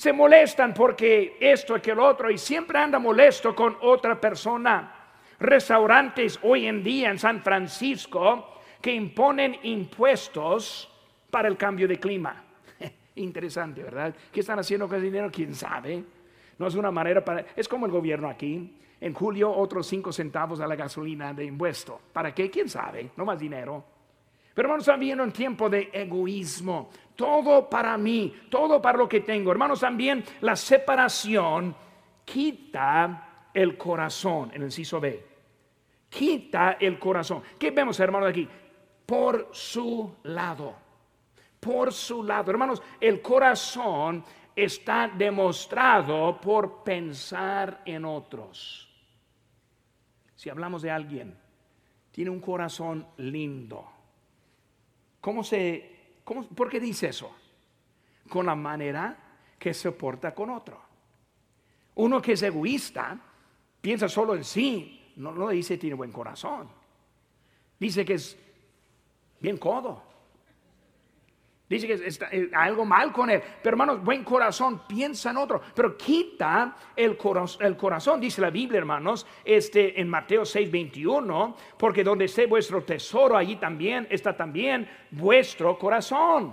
Se 0.00 0.14
molestan 0.14 0.72
porque 0.72 1.36
esto 1.38 1.76
y 1.76 1.80
que 1.82 1.92
otro 1.92 2.30
y 2.30 2.38
siempre 2.38 2.78
anda 2.78 2.98
molesto 2.98 3.54
con 3.54 3.76
otra 3.82 4.18
persona 4.18 4.94
restaurantes 5.38 6.38
hoy 6.42 6.68
en 6.68 6.82
día 6.82 7.10
en 7.10 7.18
San 7.18 7.42
Francisco 7.42 8.54
que 8.80 8.94
imponen 8.94 9.58
impuestos 9.62 10.90
para 11.30 11.48
el 11.48 11.58
cambio 11.58 11.86
de 11.86 12.00
clima. 12.00 12.42
Interesante, 13.16 13.82
¿verdad? 13.82 14.14
¿Qué 14.32 14.40
están 14.40 14.58
haciendo 14.58 14.88
con 14.88 14.96
ese 14.96 15.04
dinero? 15.04 15.30
¿Quién 15.30 15.54
sabe? 15.54 16.02
No 16.56 16.66
es 16.66 16.74
una 16.76 16.90
manera 16.90 17.22
para... 17.22 17.44
Es 17.54 17.68
como 17.68 17.84
el 17.84 17.92
gobierno 17.92 18.30
aquí. 18.30 18.74
En 19.02 19.12
julio 19.12 19.54
otros 19.54 19.86
cinco 19.86 20.12
centavos 20.12 20.60
a 20.60 20.66
la 20.66 20.76
gasolina 20.76 21.34
de 21.34 21.44
impuesto. 21.44 22.00
¿Para 22.10 22.34
qué? 22.34 22.50
¿Quién 22.50 22.70
sabe? 22.70 23.10
No 23.18 23.26
más 23.26 23.38
dinero. 23.38 23.84
Pero 24.54 24.66
hermanos, 24.66 24.86
también 24.86 25.20
un 25.20 25.30
tiempo 25.30 25.68
de 25.68 25.90
egoísmo. 25.92 26.90
Todo 27.20 27.68
para 27.68 27.98
mí, 27.98 28.34
todo 28.48 28.80
para 28.80 28.96
lo 28.96 29.08
que 29.08 29.20
tengo. 29.20 29.50
Hermanos, 29.50 29.80
también 29.80 30.24
la 30.40 30.56
separación 30.56 31.76
quita 32.24 33.48
el 33.52 33.76
corazón 33.76 34.50
en 34.54 34.62
el 34.62 34.72
CISO 34.72 35.00
B 35.00 35.30
quita 36.10 36.72
el 36.72 36.98
corazón. 36.98 37.42
¿Qué 37.58 37.70
vemos, 37.70 37.98
hermanos, 38.00 38.28
aquí? 38.28 38.46
Por 39.06 39.48
su 39.52 40.16
lado. 40.24 40.74
Por 41.58 41.92
su 41.92 42.22
lado. 42.22 42.50
Hermanos, 42.50 42.82
el 43.00 43.22
corazón 43.22 44.24
está 44.54 45.08
demostrado 45.08 46.38
por 46.40 46.82
pensar 46.82 47.80
en 47.86 48.04
otros. 48.04 48.88
Si 50.34 50.50
hablamos 50.50 50.82
de 50.82 50.90
alguien, 50.90 51.38
tiene 52.10 52.30
un 52.30 52.40
corazón 52.40 53.06
lindo. 53.18 53.88
¿Cómo 55.20 55.44
se, 55.44 55.99
por 56.34 56.70
qué 56.70 56.80
dice 56.80 57.08
eso? 57.08 57.34
Con 58.28 58.46
la 58.46 58.54
manera 58.54 59.16
que 59.58 59.74
se 59.74 59.92
porta 59.92 60.34
con 60.34 60.50
otro. 60.50 60.80
Uno 61.96 62.22
que 62.22 62.32
es 62.32 62.42
egoísta, 62.42 63.18
piensa 63.80 64.08
solo 64.08 64.34
en 64.34 64.44
sí, 64.44 65.12
no, 65.16 65.32
no 65.32 65.48
dice 65.48 65.76
tiene 65.76 65.96
buen 65.96 66.12
corazón. 66.12 66.68
Dice 67.78 68.04
que 68.04 68.14
es 68.14 68.36
bien 69.40 69.56
codo. 69.56 70.09
Dice 71.70 71.86
que 71.86 71.94
está 71.94 72.28
eh, 72.32 72.50
algo 72.52 72.84
mal 72.84 73.12
con 73.12 73.30
él. 73.30 73.40
Pero 73.62 73.74
hermanos, 73.74 74.02
buen 74.02 74.24
corazón, 74.24 74.82
piensa 74.88 75.30
en 75.30 75.36
otro. 75.36 75.62
Pero 75.72 75.96
quita 75.96 76.74
el, 76.96 77.16
el 77.60 77.76
corazón, 77.76 78.20
dice 78.20 78.40
la 78.40 78.50
Biblia, 78.50 78.78
hermanos, 78.78 79.24
este, 79.44 80.00
en 80.00 80.08
Mateo 80.08 80.44
6, 80.44 80.68
21, 80.68 81.56
porque 81.78 82.02
donde 82.02 82.24
esté 82.24 82.46
vuestro 82.46 82.82
tesoro, 82.82 83.36
allí 83.36 83.54
también 83.54 84.08
está 84.10 84.36
también 84.36 84.90
vuestro 85.12 85.78
corazón. 85.78 86.52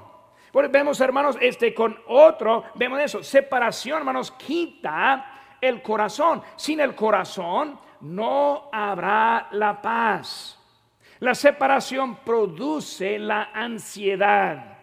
Vemos, 0.54 1.02
hermanos, 1.02 1.36
este 1.42 1.74
con 1.74 1.98
otro, 2.08 2.66
vemos 2.76 3.00
eso, 3.00 3.24
separación, 3.24 3.98
hermanos, 3.98 4.32
quita 4.34 5.58
el 5.60 5.82
corazón. 5.82 6.44
Sin 6.56 6.80
el 6.80 6.94
corazón 6.94 7.80
no 8.02 8.70
habrá 8.72 9.48
la 9.52 9.82
paz. 9.82 10.60
La 11.20 11.34
separación 11.34 12.18
produce 12.18 13.18
la 13.18 13.50
ansiedad. 13.52 14.77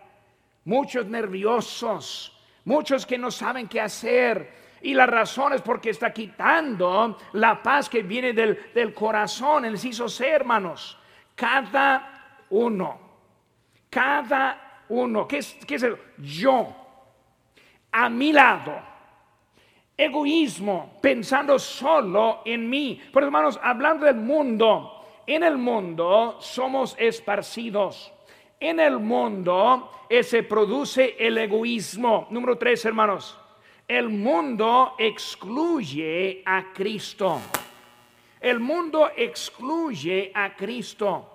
Muchos 0.65 1.07
nerviosos, 1.07 2.37
muchos 2.65 3.05
que 3.05 3.19
no 3.19 3.31
saben 3.31 3.69
qué 3.69 3.81
hacer. 3.81 4.65
Y 4.83 4.95
la 4.95 5.07
razón 5.07 5.53
es 5.53 5.63
porque 5.63 5.91
está 5.91 6.13
quitando 6.13 7.17
la 7.33 7.63
paz 7.63 7.89
que 7.89 8.03
viene 8.03 8.33
del, 8.33 8.95
corazón, 8.95 9.65
el 9.65 9.73
inciso 9.73 10.09
C, 10.09 10.29
hermanos. 10.29 10.99
Cada 11.35 12.45
uno, 12.51 12.99
cada 13.91 14.85
uno, 14.89 15.27
¿qué 15.27 15.39
es, 15.39 15.57
qué 15.67 15.77
es 15.77 15.83
el 15.83 15.97
yo? 16.19 16.75
A 17.93 18.09
mi 18.09 18.33
lado 18.33 18.95
egoísmo, 19.97 20.99
pensando 21.01 21.59
solo 21.59 22.43
en 22.45 22.69
mí. 22.69 23.01
Pero 23.13 23.27
hermanos, 23.27 23.59
hablando 23.63 24.07
del 24.07 24.17
mundo, 24.17 25.05
en 25.27 25.43
el 25.43 25.57
mundo 25.57 26.39
somos 26.41 26.97
esparcidos. 26.99 28.13
En 28.61 28.81
el 28.81 28.99
mundo 28.99 29.91
se 30.23 30.43
produce 30.43 31.17
el 31.19 31.39
egoísmo. 31.39 32.27
Número 32.31 32.57
tres, 32.57 32.85
hermanos. 32.85 33.39
El 33.87 34.09
mundo 34.09 34.95
excluye 34.99 36.43
a 36.47 36.73
Cristo. 36.73 37.41
El 38.41 38.61
mundo 38.61 39.11
excluye 39.17 40.33
a 40.35 40.55
Cristo. 40.55 41.31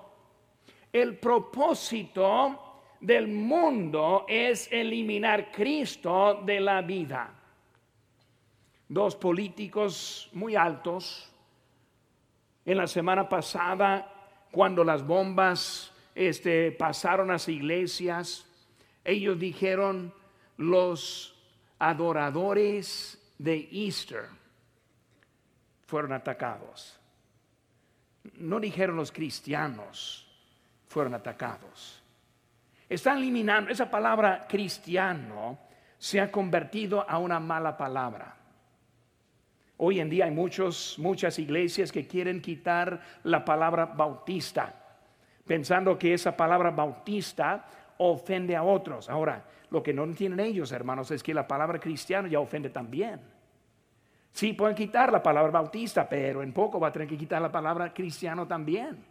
El 0.91 1.17
propósito 1.17 2.81
del 2.99 3.27
mundo 3.27 4.25
es 4.27 4.71
eliminar 4.71 5.51
Cristo 5.51 6.41
de 6.43 6.59
la 6.59 6.81
vida 6.81 7.39
dos 8.89 9.15
políticos 9.15 10.29
muy 10.33 10.55
altos. 10.55 11.31
En 12.65 12.77
la 12.77 12.87
semana 12.87 13.29
pasada, 13.29 14.11
cuando 14.51 14.83
las 14.83 15.05
bombas 15.05 15.88
este, 16.15 16.71
pasaron 16.71 17.29
las 17.29 17.47
iglesias, 17.47 18.45
ellos 19.03 19.39
dijeron 19.39 20.13
los 20.57 21.35
adoradores 21.79 23.17
de 23.37 23.69
Easter 23.71 24.25
fueron 25.85 26.13
atacados. 26.13 26.99
No 28.35 28.59
dijeron 28.59 28.95
los 28.95 29.11
cristianos 29.11 30.27
fueron 30.87 31.13
atacados. 31.15 32.03
Están 32.87 33.17
eliminando, 33.17 33.71
esa 33.71 33.89
palabra 33.89 34.47
cristiano 34.47 35.59
se 35.97 36.19
ha 36.19 36.31
convertido 36.31 37.07
a 37.09 37.17
una 37.17 37.39
mala 37.39 37.77
palabra. 37.77 38.35
Hoy 39.77 39.99
en 39.99 40.09
día 40.09 40.25
hay 40.25 40.31
muchos, 40.31 40.95
muchas 40.97 41.39
iglesias 41.39 41.91
que 41.91 42.05
quieren 42.05 42.41
quitar 42.41 43.01
la 43.23 43.45
palabra 43.45 43.85
bautista, 43.85 44.78
pensando 45.49 45.97
que 45.97 46.13
esa 46.13 46.37
palabra 46.37 46.69
bautista 46.69 47.65
ofende 47.97 48.55
a 48.55 48.61
otros. 48.61 49.09
Ahora, 49.09 49.43
lo 49.71 49.81
que 49.81 49.91
no 49.91 50.03
entienden 50.03 50.45
ellos, 50.45 50.71
hermanos, 50.71 51.09
es 51.09 51.23
que 51.23 51.33
la 51.33 51.47
palabra 51.47 51.79
cristiano 51.79 52.27
ya 52.27 52.39
ofende 52.39 52.69
también. 52.69 53.19
Sí, 54.31 54.53
pueden 54.53 54.75
quitar 54.75 55.11
la 55.11 55.23
palabra 55.23 55.49
bautista, 55.49 56.07
pero 56.07 56.43
en 56.43 56.53
poco 56.53 56.79
va 56.79 56.89
a 56.89 56.91
tener 56.91 57.07
que 57.07 57.17
quitar 57.17 57.41
la 57.41 57.51
palabra 57.51 57.91
cristiano 57.91 58.45
también. 58.45 59.03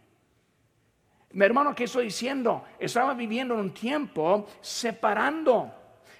Mi 1.33 1.43
hermano, 1.43 1.75
¿qué 1.75 1.83
estoy 1.83 2.05
diciendo? 2.05 2.63
Estaba 2.79 3.13
viviendo 3.13 3.55
un 3.55 3.73
tiempo 3.73 4.47
separando 4.61 5.73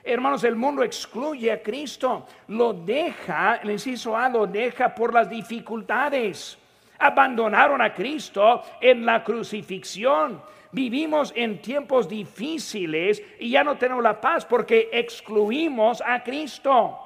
Hermanos, 0.03 0.43
el 0.43 0.55
mundo 0.55 0.83
excluye 0.83 1.51
a 1.51 1.61
Cristo, 1.61 2.25
lo 2.47 2.73
deja, 2.73 3.55
el 3.55 3.71
inciso 3.71 4.17
A 4.17 4.27
lo 4.27 4.47
deja 4.47 4.93
por 4.93 5.13
las 5.13 5.29
dificultades. 5.29 6.57
Abandonaron 6.99 7.81
a 7.81 7.93
Cristo 7.93 8.61
en 8.79 9.05
la 9.05 9.23
crucifixión. 9.23 10.41
Vivimos 10.71 11.33
en 11.35 11.61
tiempos 11.61 12.07
difíciles 12.07 13.23
y 13.39 13.49
ya 13.49 13.63
no 13.63 13.77
tenemos 13.77 14.03
la 14.03 14.21
paz 14.21 14.45
porque 14.45 14.89
excluimos 14.91 16.03
a 16.05 16.21
Cristo. 16.23 16.99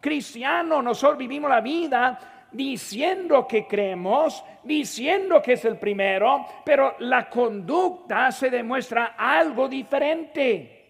Cristiano, 0.00 0.80
nosotros 0.80 1.18
vivimos 1.18 1.50
la 1.50 1.60
vida 1.60 2.48
diciendo 2.50 3.46
que 3.46 3.66
creemos, 3.66 4.44
diciendo 4.62 5.40
que 5.42 5.54
es 5.54 5.64
el 5.64 5.78
primero, 5.78 6.46
pero 6.64 6.96
la 7.00 7.28
conducta 7.28 8.30
se 8.30 8.50
demuestra 8.50 9.14
algo 9.16 9.68
diferente. 9.68 10.81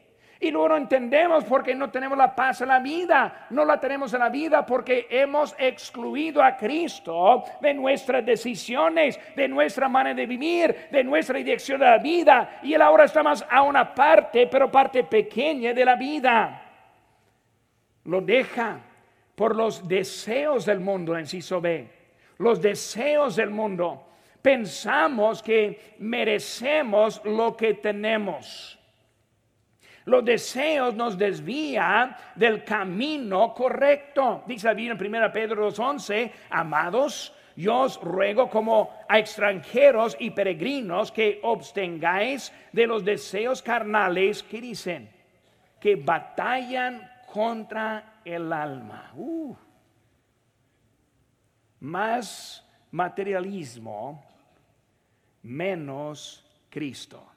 Y 0.42 0.50
luego 0.50 0.70
no 0.70 0.76
entendemos 0.76 1.44
porque 1.44 1.72
no 1.72 1.88
tenemos 1.88 2.18
la 2.18 2.34
paz 2.34 2.62
en 2.62 2.68
la 2.68 2.80
vida. 2.80 3.46
No 3.50 3.64
la 3.64 3.78
tenemos 3.78 4.12
en 4.12 4.18
la 4.18 4.28
vida 4.28 4.66
porque 4.66 5.06
hemos 5.08 5.54
excluido 5.56 6.42
a 6.42 6.56
Cristo 6.56 7.44
de 7.60 7.72
nuestras 7.72 8.26
decisiones, 8.26 9.20
de 9.36 9.46
nuestra 9.46 9.88
manera 9.88 10.16
de 10.16 10.26
vivir, 10.26 10.88
de 10.90 11.04
nuestra 11.04 11.38
dirección 11.38 11.78
de 11.78 11.86
la 11.86 11.98
vida. 11.98 12.58
Y 12.64 12.74
Él 12.74 12.82
ahora 12.82 13.04
está 13.04 13.22
más 13.22 13.46
a 13.48 13.62
una 13.62 13.94
parte, 13.94 14.48
pero 14.48 14.68
parte 14.68 15.04
pequeña 15.04 15.72
de 15.72 15.84
la 15.84 15.94
vida. 15.94 16.60
Lo 18.06 18.20
deja 18.20 18.80
por 19.36 19.54
los 19.54 19.86
deseos 19.86 20.66
del 20.66 20.80
mundo, 20.80 21.14
en 21.14 21.20
inciso 21.20 21.60
B. 21.60 21.88
Los 22.38 22.60
deseos 22.60 23.36
del 23.36 23.50
mundo. 23.50 24.08
Pensamos 24.42 25.40
que 25.40 25.94
merecemos 26.00 27.24
lo 27.24 27.56
que 27.56 27.74
tenemos. 27.74 28.81
Los 30.04 30.24
deseos 30.24 30.94
nos 30.94 31.16
desvían 31.16 32.16
del 32.34 32.64
camino 32.64 33.54
correcto. 33.54 34.42
Dice 34.46 34.66
la 34.66 34.74
Biblia 34.74 34.96
en 34.98 35.14
1 35.14 35.32
Pedro 35.32 35.70
2.11, 35.70 36.32
amados, 36.50 37.32
yo 37.54 37.80
os 37.80 38.00
ruego 38.00 38.48
como 38.48 38.90
a 39.08 39.18
extranjeros 39.18 40.16
y 40.18 40.30
peregrinos 40.30 41.12
que 41.12 41.40
abstengáis 41.44 42.52
de 42.72 42.86
los 42.86 43.04
deseos 43.04 43.62
carnales 43.62 44.42
que 44.42 44.60
dicen, 44.60 45.10
que 45.78 45.96
batallan 45.96 47.08
contra 47.32 48.20
el 48.24 48.52
alma. 48.52 49.12
Uh. 49.14 49.54
Más 51.80 52.64
materialismo, 52.90 54.24
menos 55.42 56.44
Cristo 56.70 57.31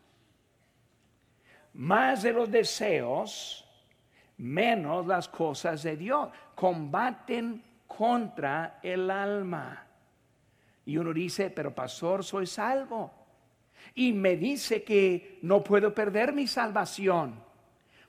más 1.76 2.24
de 2.24 2.34
los 2.34 2.50
deseos, 2.50 3.66
menos 4.38 5.06
las 5.06 5.28
cosas 5.28 5.84
de 5.84 5.98
Dios. 5.98 6.30
Combaten 6.54 7.64
contra 7.88 8.80
el 8.82 9.10
alma. 9.10 9.86
Y 10.86 10.98
uno 10.98 11.14
dice, 11.14 11.50
pero 11.50 11.74
pastor, 11.74 12.24
soy 12.24 12.46
salvo. 12.46 13.12
Y 13.94 14.14
me 14.14 14.36
dice 14.36 14.84
que 14.84 15.40
no 15.42 15.64
puedo 15.64 15.94
perder 15.94 16.34
mi 16.34 16.48
salvación. 16.48 17.44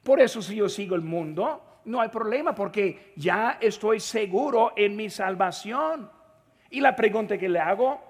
Por 0.02 0.20
eso 0.20 0.40
si 0.42 0.57
yo 0.57 0.68
sigo 0.68 0.94
el 0.94 1.02
mundo, 1.02 1.81
no 1.87 2.00
hay 2.00 2.09
problema 2.09 2.55
porque 2.55 3.12
ya 3.16 3.59
estoy 3.61 4.00
seguro 4.00 4.72
en 4.76 4.96
mi 4.96 5.11
salvación. 5.11 6.11
Y 6.70 6.81
la 6.81 6.94
pregunta 6.94 7.38
que 7.38 7.48
le 7.48 7.61
hago, 7.61 8.00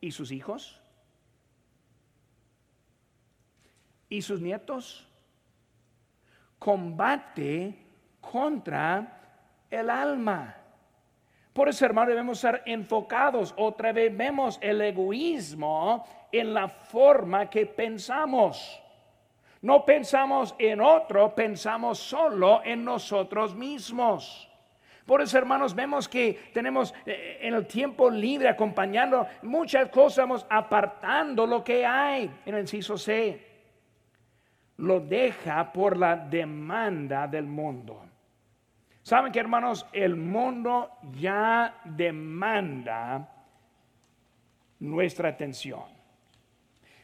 ¿y 0.00 0.10
sus 0.12 0.30
hijos? 0.30 0.81
Y 4.12 4.20
sus 4.20 4.40
nietos. 4.42 5.08
Combate 6.58 7.74
contra 8.20 9.20
el 9.70 9.88
alma. 9.88 10.54
Por 11.52 11.68
eso, 11.70 11.86
hermano, 11.86 12.10
debemos 12.10 12.38
ser 12.38 12.62
enfocados. 12.66 13.54
Otra 13.56 13.92
vez 13.92 14.14
vemos 14.14 14.58
el 14.60 14.82
egoísmo 14.82 16.06
en 16.30 16.52
la 16.52 16.68
forma 16.68 17.48
que 17.48 17.64
pensamos. 17.64 18.80
No 19.62 19.84
pensamos 19.84 20.54
en 20.58 20.82
otro, 20.82 21.34
pensamos 21.34 21.98
solo 21.98 22.60
en 22.64 22.84
nosotros 22.84 23.54
mismos. 23.54 24.48
Por 25.06 25.22
eso, 25.22 25.38
hermanos, 25.38 25.74
vemos 25.74 26.06
que 26.06 26.50
tenemos 26.52 26.94
eh, 27.06 27.38
en 27.40 27.54
el 27.54 27.66
tiempo 27.66 28.10
libre 28.10 28.48
acompañando 28.48 29.26
muchas 29.42 29.88
cosas, 29.88 30.46
apartando 30.50 31.46
lo 31.46 31.64
que 31.64 31.86
hay 31.86 32.30
en 32.44 32.54
el 32.54 32.60
inciso 32.60 32.98
C 32.98 33.51
lo 34.78 35.00
deja 35.00 35.72
por 35.72 35.96
la 35.96 36.16
demanda 36.16 37.26
del 37.26 37.46
mundo. 37.46 38.02
¿Saben 39.02 39.32
que 39.32 39.40
hermanos? 39.40 39.86
El 39.92 40.16
mundo 40.16 40.90
ya 41.18 41.80
demanda 41.84 43.28
nuestra 44.80 45.30
atención. 45.30 45.84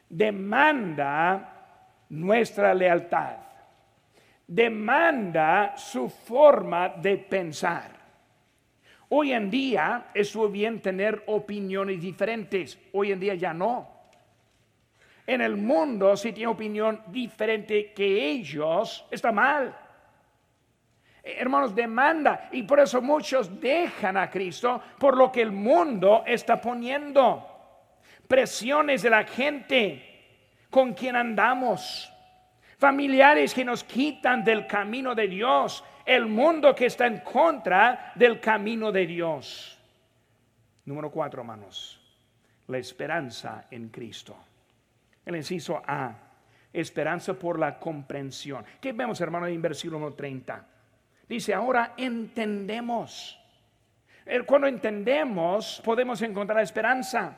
Demanda 0.09 2.07
nuestra 2.09 2.73
lealtad. 2.73 3.37
Demanda 4.47 5.77
su 5.77 6.09
forma 6.09 6.89
de 6.89 7.19
pensar. 7.19 7.99
Hoy 9.11 9.33
en 9.33 9.51
día 9.51 10.07
es 10.15 10.37
bien 10.51 10.81
tener 10.81 11.23
opiniones 11.27 12.01
diferentes. 12.01 12.79
Hoy 12.93 13.13
en 13.13 13.21
día 13.21 13.35
ya 13.35 13.53
no 13.53 13.98
en 15.29 15.43
el 15.43 15.59
mundo 15.59 16.17
si 16.17 16.33
tiene 16.33 16.51
opinión 16.51 17.03
diferente 17.09 17.93
que 17.93 18.31
ellos, 18.31 19.05
está 19.11 19.31
mal. 19.31 19.79
Eh, 21.23 21.37
hermanos, 21.39 21.75
demanda. 21.75 22.49
Y 22.51 22.63
por 22.63 22.81
eso 22.81 23.03
muchos 23.03 23.61
dejan 23.61 24.17
a 24.17 24.31
Cristo 24.31 24.81
por 24.99 25.19
lo 25.19 25.31
que 25.31 25.43
el 25.43 25.53
mundo 25.53 26.25
está 26.27 26.59
poniendo. 26.59 27.47
Presiones 28.27 29.03
de 29.03 29.11
la 29.11 29.25
gente 29.25 30.65
con 30.71 30.95
quien 30.95 31.15
andamos. 31.15 32.11
Familiares 32.79 33.53
que 33.53 33.67
nos 33.67 33.85
quitan 33.85 34.43
del 34.43 34.67
camino 34.67 35.15
de 35.15 35.29
Dios. 35.29 35.85
El 36.07 36.25
mundo 36.25 36.75
que 36.75 36.87
está 36.87 37.07
en 37.07 37.19
contra 37.19 38.13
del 38.15 38.41
camino 38.41 38.91
de 38.91 39.07
Dios. 39.07 39.79
Número 40.87 41.11
cuatro, 41.11 41.43
hermanos. 41.43 42.01
La 42.69 42.79
esperanza 42.79 43.67
en 43.71 43.91
Cristo 43.91 44.35
el 45.29 45.37
inciso 45.37 45.83
A, 45.87 46.15
esperanza 46.73 47.35
por 47.35 47.59
la 47.59 47.79
comprensión. 47.79 48.65
¿Qué 48.81 48.93
vemos, 48.93 49.21
hermano, 49.21 49.47
en 49.47 49.61
versículo 49.61 50.13
30? 50.15 50.67
Dice, 51.29 51.53
ahora 51.53 51.93
entendemos. 51.99 53.39
Cuando 54.47 54.67
entendemos, 54.67 55.83
podemos 55.85 56.21
encontrar 56.23 56.63
esperanza. 56.63 57.37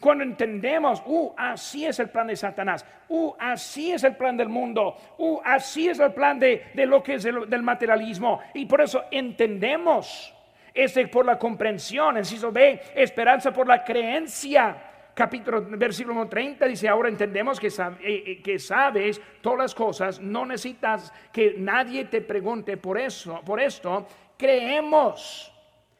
Cuando 0.00 0.24
entendemos, 0.24 1.02
uh, 1.06 1.32
así 1.36 1.86
es 1.86 1.98
el 2.00 2.08
plan 2.08 2.26
de 2.26 2.36
Satanás, 2.36 2.84
uh, 3.08 3.32
así 3.38 3.92
es 3.92 4.02
el 4.02 4.16
plan 4.16 4.36
del 4.36 4.48
mundo, 4.48 4.96
uh, 5.18 5.40
así 5.44 5.88
es 5.88 6.00
el 6.00 6.12
plan 6.12 6.40
de, 6.40 6.72
lo 6.74 7.02
que 7.02 7.14
es 7.14 7.22
del 7.22 7.62
materialismo. 7.62 8.40
Y 8.54 8.66
por 8.66 8.80
eso 8.80 9.04
entendemos. 9.10 10.34
Este 10.74 11.06
por 11.06 11.26
la 11.26 11.38
comprensión, 11.38 12.16
inciso 12.16 12.50
B, 12.50 12.80
esperanza 12.94 13.52
por 13.52 13.68
la 13.68 13.84
creencia 13.84 14.91
capítulo, 15.14 15.62
versículo 15.62 16.28
30 16.28 16.66
dice, 16.66 16.88
ahora 16.88 17.08
entendemos 17.08 17.60
que, 17.60 17.68
eh, 17.68 18.00
eh, 18.02 18.42
que 18.42 18.58
sabes 18.58 19.20
todas 19.40 19.58
las 19.58 19.74
cosas, 19.74 20.20
no 20.20 20.46
necesitas 20.46 21.12
que 21.32 21.54
nadie 21.58 22.06
te 22.06 22.20
pregunte 22.20 22.76
por 22.76 22.98
eso, 22.98 23.40
por 23.44 23.60
esto, 23.60 24.06
creemos 24.36 25.52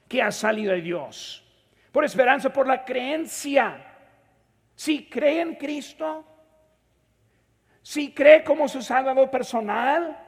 que 0.09 0.23
ha 0.23 0.31
salido 0.31 0.73
de 0.73 0.81
Dios. 0.81 1.45
Por 1.91 2.05
esperanza, 2.05 2.53
por 2.53 2.67
la 2.67 2.85
creencia. 2.85 3.85
Si 4.75 5.09
cree 5.09 5.43
en 5.43 5.55
Cristo, 5.57 6.25
si 7.83 8.13
cree 8.15 8.43
como 8.43 8.69
su 8.69 8.81
salvador 8.81 9.31
personal, 9.31 10.19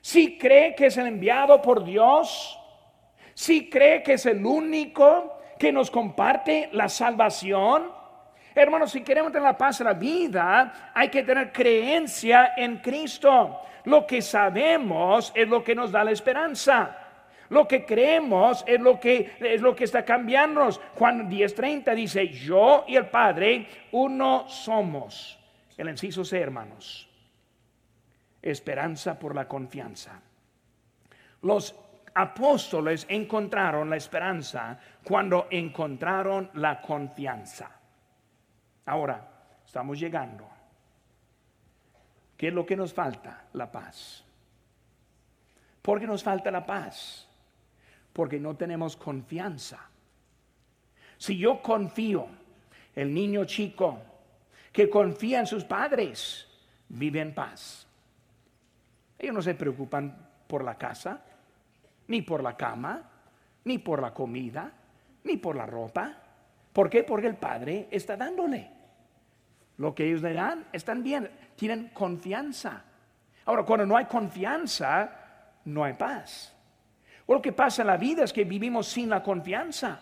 si 0.00 0.38
cree 0.38 0.74
que 0.74 0.86
es 0.86 0.96
el 0.96 1.08
enviado 1.08 1.60
por 1.60 1.84
Dios, 1.84 2.58
si 3.34 3.68
cree 3.68 4.02
que 4.02 4.14
es 4.14 4.26
el 4.26 4.44
único 4.46 5.38
que 5.58 5.72
nos 5.72 5.90
comparte 5.90 6.68
la 6.72 6.88
salvación, 6.88 7.95
Hermanos, 8.58 8.90
si 8.92 9.02
queremos 9.02 9.32
tener 9.32 9.46
la 9.46 9.58
paz 9.58 9.82
en 9.82 9.86
la 9.86 9.92
vida, 9.92 10.90
hay 10.94 11.10
que 11.10 11.22
tener 11.22 11.52
creencia 11.52 12.54
en 12.56 12.78
Cristo. 12.78 13.60
Lo 13.84 14.06
que 14.06 14.22
sabemos 14.22 15.30
es 15.34 15.46
lo 15.46 15.62
que 15.62 15.74
nos 15.74 15.92
da 15.92 16.02
la 16.02 16.12
esperanza. 16.12 16.96
Lo 17.50 17.68
que 17.68 17.84
creemos 17.84 18.64
es 18.66 18.80
lo 18.80 18.98
que, 18.98 19.36
es 19.40 19.60
lo 19.60 19.76
que 19.76 19.84
está 19.84 20.06
cambiándonos. 20.06 20.80
Juan 20.94 21.28
10:30 21.28 21.94
dice, 21.94 22.28
yo 22.28 22.86
y 22.88 22.96
el 22.96 23.10
Padre 23.10 23.68
uno 23.92 24.48
somos. 24.48 25.38
El 25.76 25.90
inciso 25.90 26.24
C, 26.24 26.40
hermanos. 26.40 27.10
Esperanza 28.40 29.18
por 29.18 29.34
la 29.34 29.46
confianza. 29.46 30.18
Los 31.42 31.74
apóstoles 32.14 33.04
encontraron 33.10 33.90
la 33.90 33.96
esperanza 33.96 34.78
cuando 35.04 35.46
encontraron 35.50 36.48
la 36.54 36.80
confianza. 36.80 37.75
Ahora, 38.86 39.28
estamos 39.64 39.98
llegando. 39.98 40.48
¿Qué 42.36 42.48
es 42.48 42.54
lo 42.54 42.64
que 42.64 42.76
nos 42.76 42.94
falta? 42.94 43.46
La 43.52 43.70
paz. 43.70 44.24
¿Por 45.82 46.00
qué 46.00 46.06
nos 46.06 46.22
falta 46.22 46.50
la 46.50 46.64
paz? 46.64 47.28
Porque 48.12 48.38
no 48.38 48.56
tenemos 48.56 48.96
confianza. 48.96 49.88
Si 51.18 51.36
yo 51.36 51.62
confío, 51.62 52.26
el 52.94 53.12
niño 53.12 53.44
chico 53.44 53.98
que 54.72 54.88
confía 54.88 55.40
en 55.40 55.46
sus 55.46 55.64
padres, 55.64 56.46
vive 56.88 57.20
en 57.20 57.34
paz. 57.34 57.86
Ellos 59.18 59.34
no 59.34 59.42
se 59.42 59.54
preocupan 59.54 60.28
por 60.46 60.62
la 60.62 60.76
casa, 60.76 61.22
ni 62.08 62.22
por 62.22 62.42
la 62.42 62.56
cama, 62.56 63.02
ni 63.64 63.78
por 63.78 64.00
la 64.00 64.12
comida, 64.12 64.72
ni 65.24 65.38
por 65.38 65.56
la 65.56 65.66
ropa. 65.66 66.22
¿Por 66.72 66.90
qué? 66.90 67.02
Porque 67.04 67.26
el 67.26 67.36
Padre 67.36 67.88
está 67.90 68.16
dándole. 68.16 68.75
Lo 69.78 69.94
que 69.94 70.06
ellos 70.06 70.22
le 70.22 70.32
dan 70.32 70.64
están 70.72 71.02
bien, 71.02 71.30
tienen 71.54 71.88
confianza. 71.88 72.82
Ahora, 73.44 73.64
cuando 73.64 73.86
no 73.86 73.96
hay 73.96 74.06
confianza, 74.06 75.10
no 75.64 75.84
hay 75.84 75.94
paz. 75.94 76.52
lo 77.28 77.42
que 77.42 77.52
pasa 77.52 77.82
en 77.82 77.88
la 77.88 77.96
vida 77.96 78.24
es 78.24 78.32
que 78.32 78.44
vivimos 78.44 78.86
sin 78.86 79.10
la 79.10 79.22
confianza. 79.22 80.00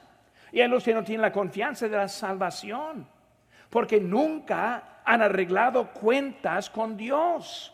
Y 0.53 0.61
hay 0.61 0.69
los 0.69 0.85
que 0.85 0.95
no 0.95 1.03
tienen 1.03 1.23
la 1.23 1.33
confianza 1.33 1.89
de 1.89 1.97
la 1.97 2.09
salvación, 2.09 3.09
porque 3.71 4.01
nunca 4.01 5.01
han 5.05 5.21
arreglado 5.21 5.93
cuentas 5.93 6.71
con 6.71 6.97
Dios. 6.97 7.73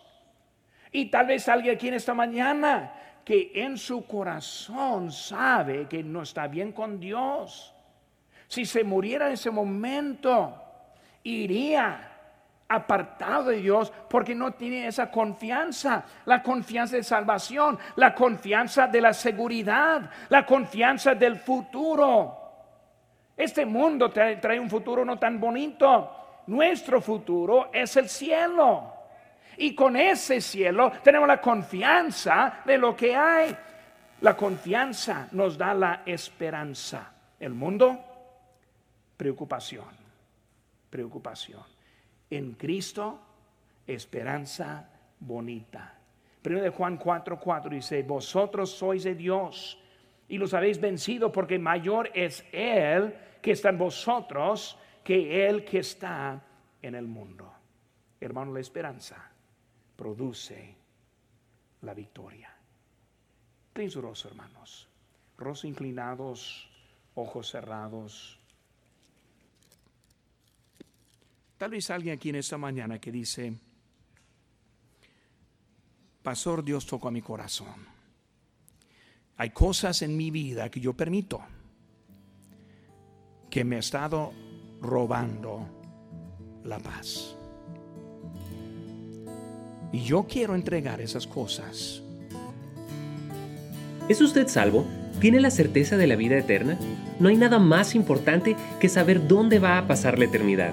Y 0.91 1.11
tal 1.11 1.27
vez 1.27 1.49
alguien 1.49 1.75
aquí 1.75 1.89
en 1.89 1.95
esta 1.95 2.15
mañana 2.15 2.95
que 3.25 3.53
en 3.55 3.77
su 3.77 4.07
corazón 4.07 5.13
sabe 5.13 5.87
que 5.87 6.03
no 6.03 6.23
está 6.23 6.49
bien 6.49 6.73
con 6.73 6.99
Dios. 6.99 7.75
Si 8.49 8.65
se 8.65 8.83
muriera 8.83 9.27
en 9.27 9.35
ese 9.35 9.51
momento, 9.51 10.70
iría 11.23 12.11
apartado 12.71 13.51
de 13.51 13.57
Dios 13.57 13.93
porque 14.09 14.35
no 14.35 14.53
tiene 14.53 14.87
esa 14.87 15.11
confianza, 15.11 16.05
la 16.25 16.41
confianza 16.41 16.97
de 16.97 17.03
salvación, 17.03 17.79
la 17.97 18.15
confianza 18.15 18.87
de 18.87 19.01
la 19.01 19.13
seguridad, 19.13 20.09
la 20.29 20.47
confianza 20.47 21.15
del 21.15 21.37
futuro. 21.37 22.39
Este 23.37 23.67
mundo 23.67 24.11
trae, 24.11 24.61
un 24.61 24.71
futuro 24.71 25.05
no 25.05 25.19
tan 25.19 25.41
bonito. 25.41 26.43
Nuestro 26.47 27.01
futuro 27.01 27.71
es 27.73 27.97
el 27.97 28.09
cielo. 28.09 28.93
Y 29.57 29.75
con 29.75 29.97
ese 29.97 30.41
cielo 30.41 30.93
tenemos 31.03 31.27
la 31.27 31.41
confianza 31.41 32.61
de 32.65 32.79
lo 32.79 32.95
que 32.95 33.17
hay. 33.17 33.57
La 34.21 34.37
confianza 34.37 35.27
nos 35.33 35.59
da 35.59 35.75
la 35.75 36.03
esperanza. 36.07 37.13
El 37.41 37.55
mundo, 37.55 37.99
preocupación, 39.17 40.00
preocupación. 40.91 41.63
En 42.29 42.53
Cristo, 42.55 43.21
esperanza 43.87 44.91
bonita. 45.19 45.95
Primero 46.43 46.65
de 46.65 46.71
Juan 46.71 46.99
4:4 46.99 47.39
4 47.39 47.71
dice, 47.71 48.03
vosotros 48.03 48.71
sois 48.71 49.05
de 49.05 49.15
Dios 49.15 49.79
y 50.29 50.39
los 50.39 50.55
habéis 50.55 50.81
vencido 50.81 51.31
porque 51.31 51.59
mayor 51.59 52.11
es 52.15 52.45
Él 52.53 53.15
que 53.43 53.53
está 53.53 53.71
en 53.71 53.79
vosotros 53.79 54.79
que 55.05 55.47
Él 55.49 55.65
que 55.65 55.79
está 55.79 56.43
en 56.83 56.95
el 56.95 57.07
mundo. 57.07 57.53
Hermano, 58.21 58.53
la 58.53 58.61
esperanza 58.61 59.31
produce 59.97 60.77
la 61.83 61.95
victoria. 61.95 62.55
Ten 63.73 63.89
hermanos. 63.89 64.89
Rostros 65.37 65.65
inclinados, 65.65 66.71
ojos 67.15 67.51
cerrados. 67.51 68.40
Tal 71.61 71.73
vez 71.73 71.91
alguien 71.91 72.15
aquí 72.15 72.31
en 72.31 72.37
esta 72.37 72.57
mañana 72.57 72.99
que 72.99 73.13
dice, 73.13 73.53
Pastor, 76.23 76.65
Dios 76.65 76.87
tocó 76.87 77.09
a 77.09 77.11
mi 77.11 77.21
corazón. 77.21 77.75
Hay 79.37 79.51
cosas 79.51 80.01
en 80.01 80.17
mi 80.17 80.31
vida 80.31 80.71
que 80.71 80.81
yo 80.81 80.95
permito 80.95 81.43
que 83.51 83.63
me 83.65 83.77
ha 83.77 83.81
estado 83.81 84.33
robando 84.81 85.69
la 86.65 86.79
paz. 86.79 87.37
Y 89.93 90.01
yo 90.01 90.27
quiero 90.27 90.55
entregar 90.55 91.03
esas 91.03 91.27
cosas. 91.27 92.03
¿Es 94.09 94.23
usted 94.23 94.49
salvo? 94.49 94.87
¿Tiene 95.21 95.41
la 95.41 95.51
certeza 95.51 95.99
de 95.99 96.07
la 96.07 96.17
vida 96.17 96.39
eterna? 96.39 96.79
No 97.19 97.29
hay 97.29 97.37
nada 97.37 97.59
más 97.59 97.95
importante 97.95 98.57
que 98.81 98.89
saber 98.89 99.29
dónde 99.29 99.59
va 99.59 99.77
a 99.77 99.87
pasar 99.87 100.19
la 100.19 100.25
eternidad. 100.25 100.73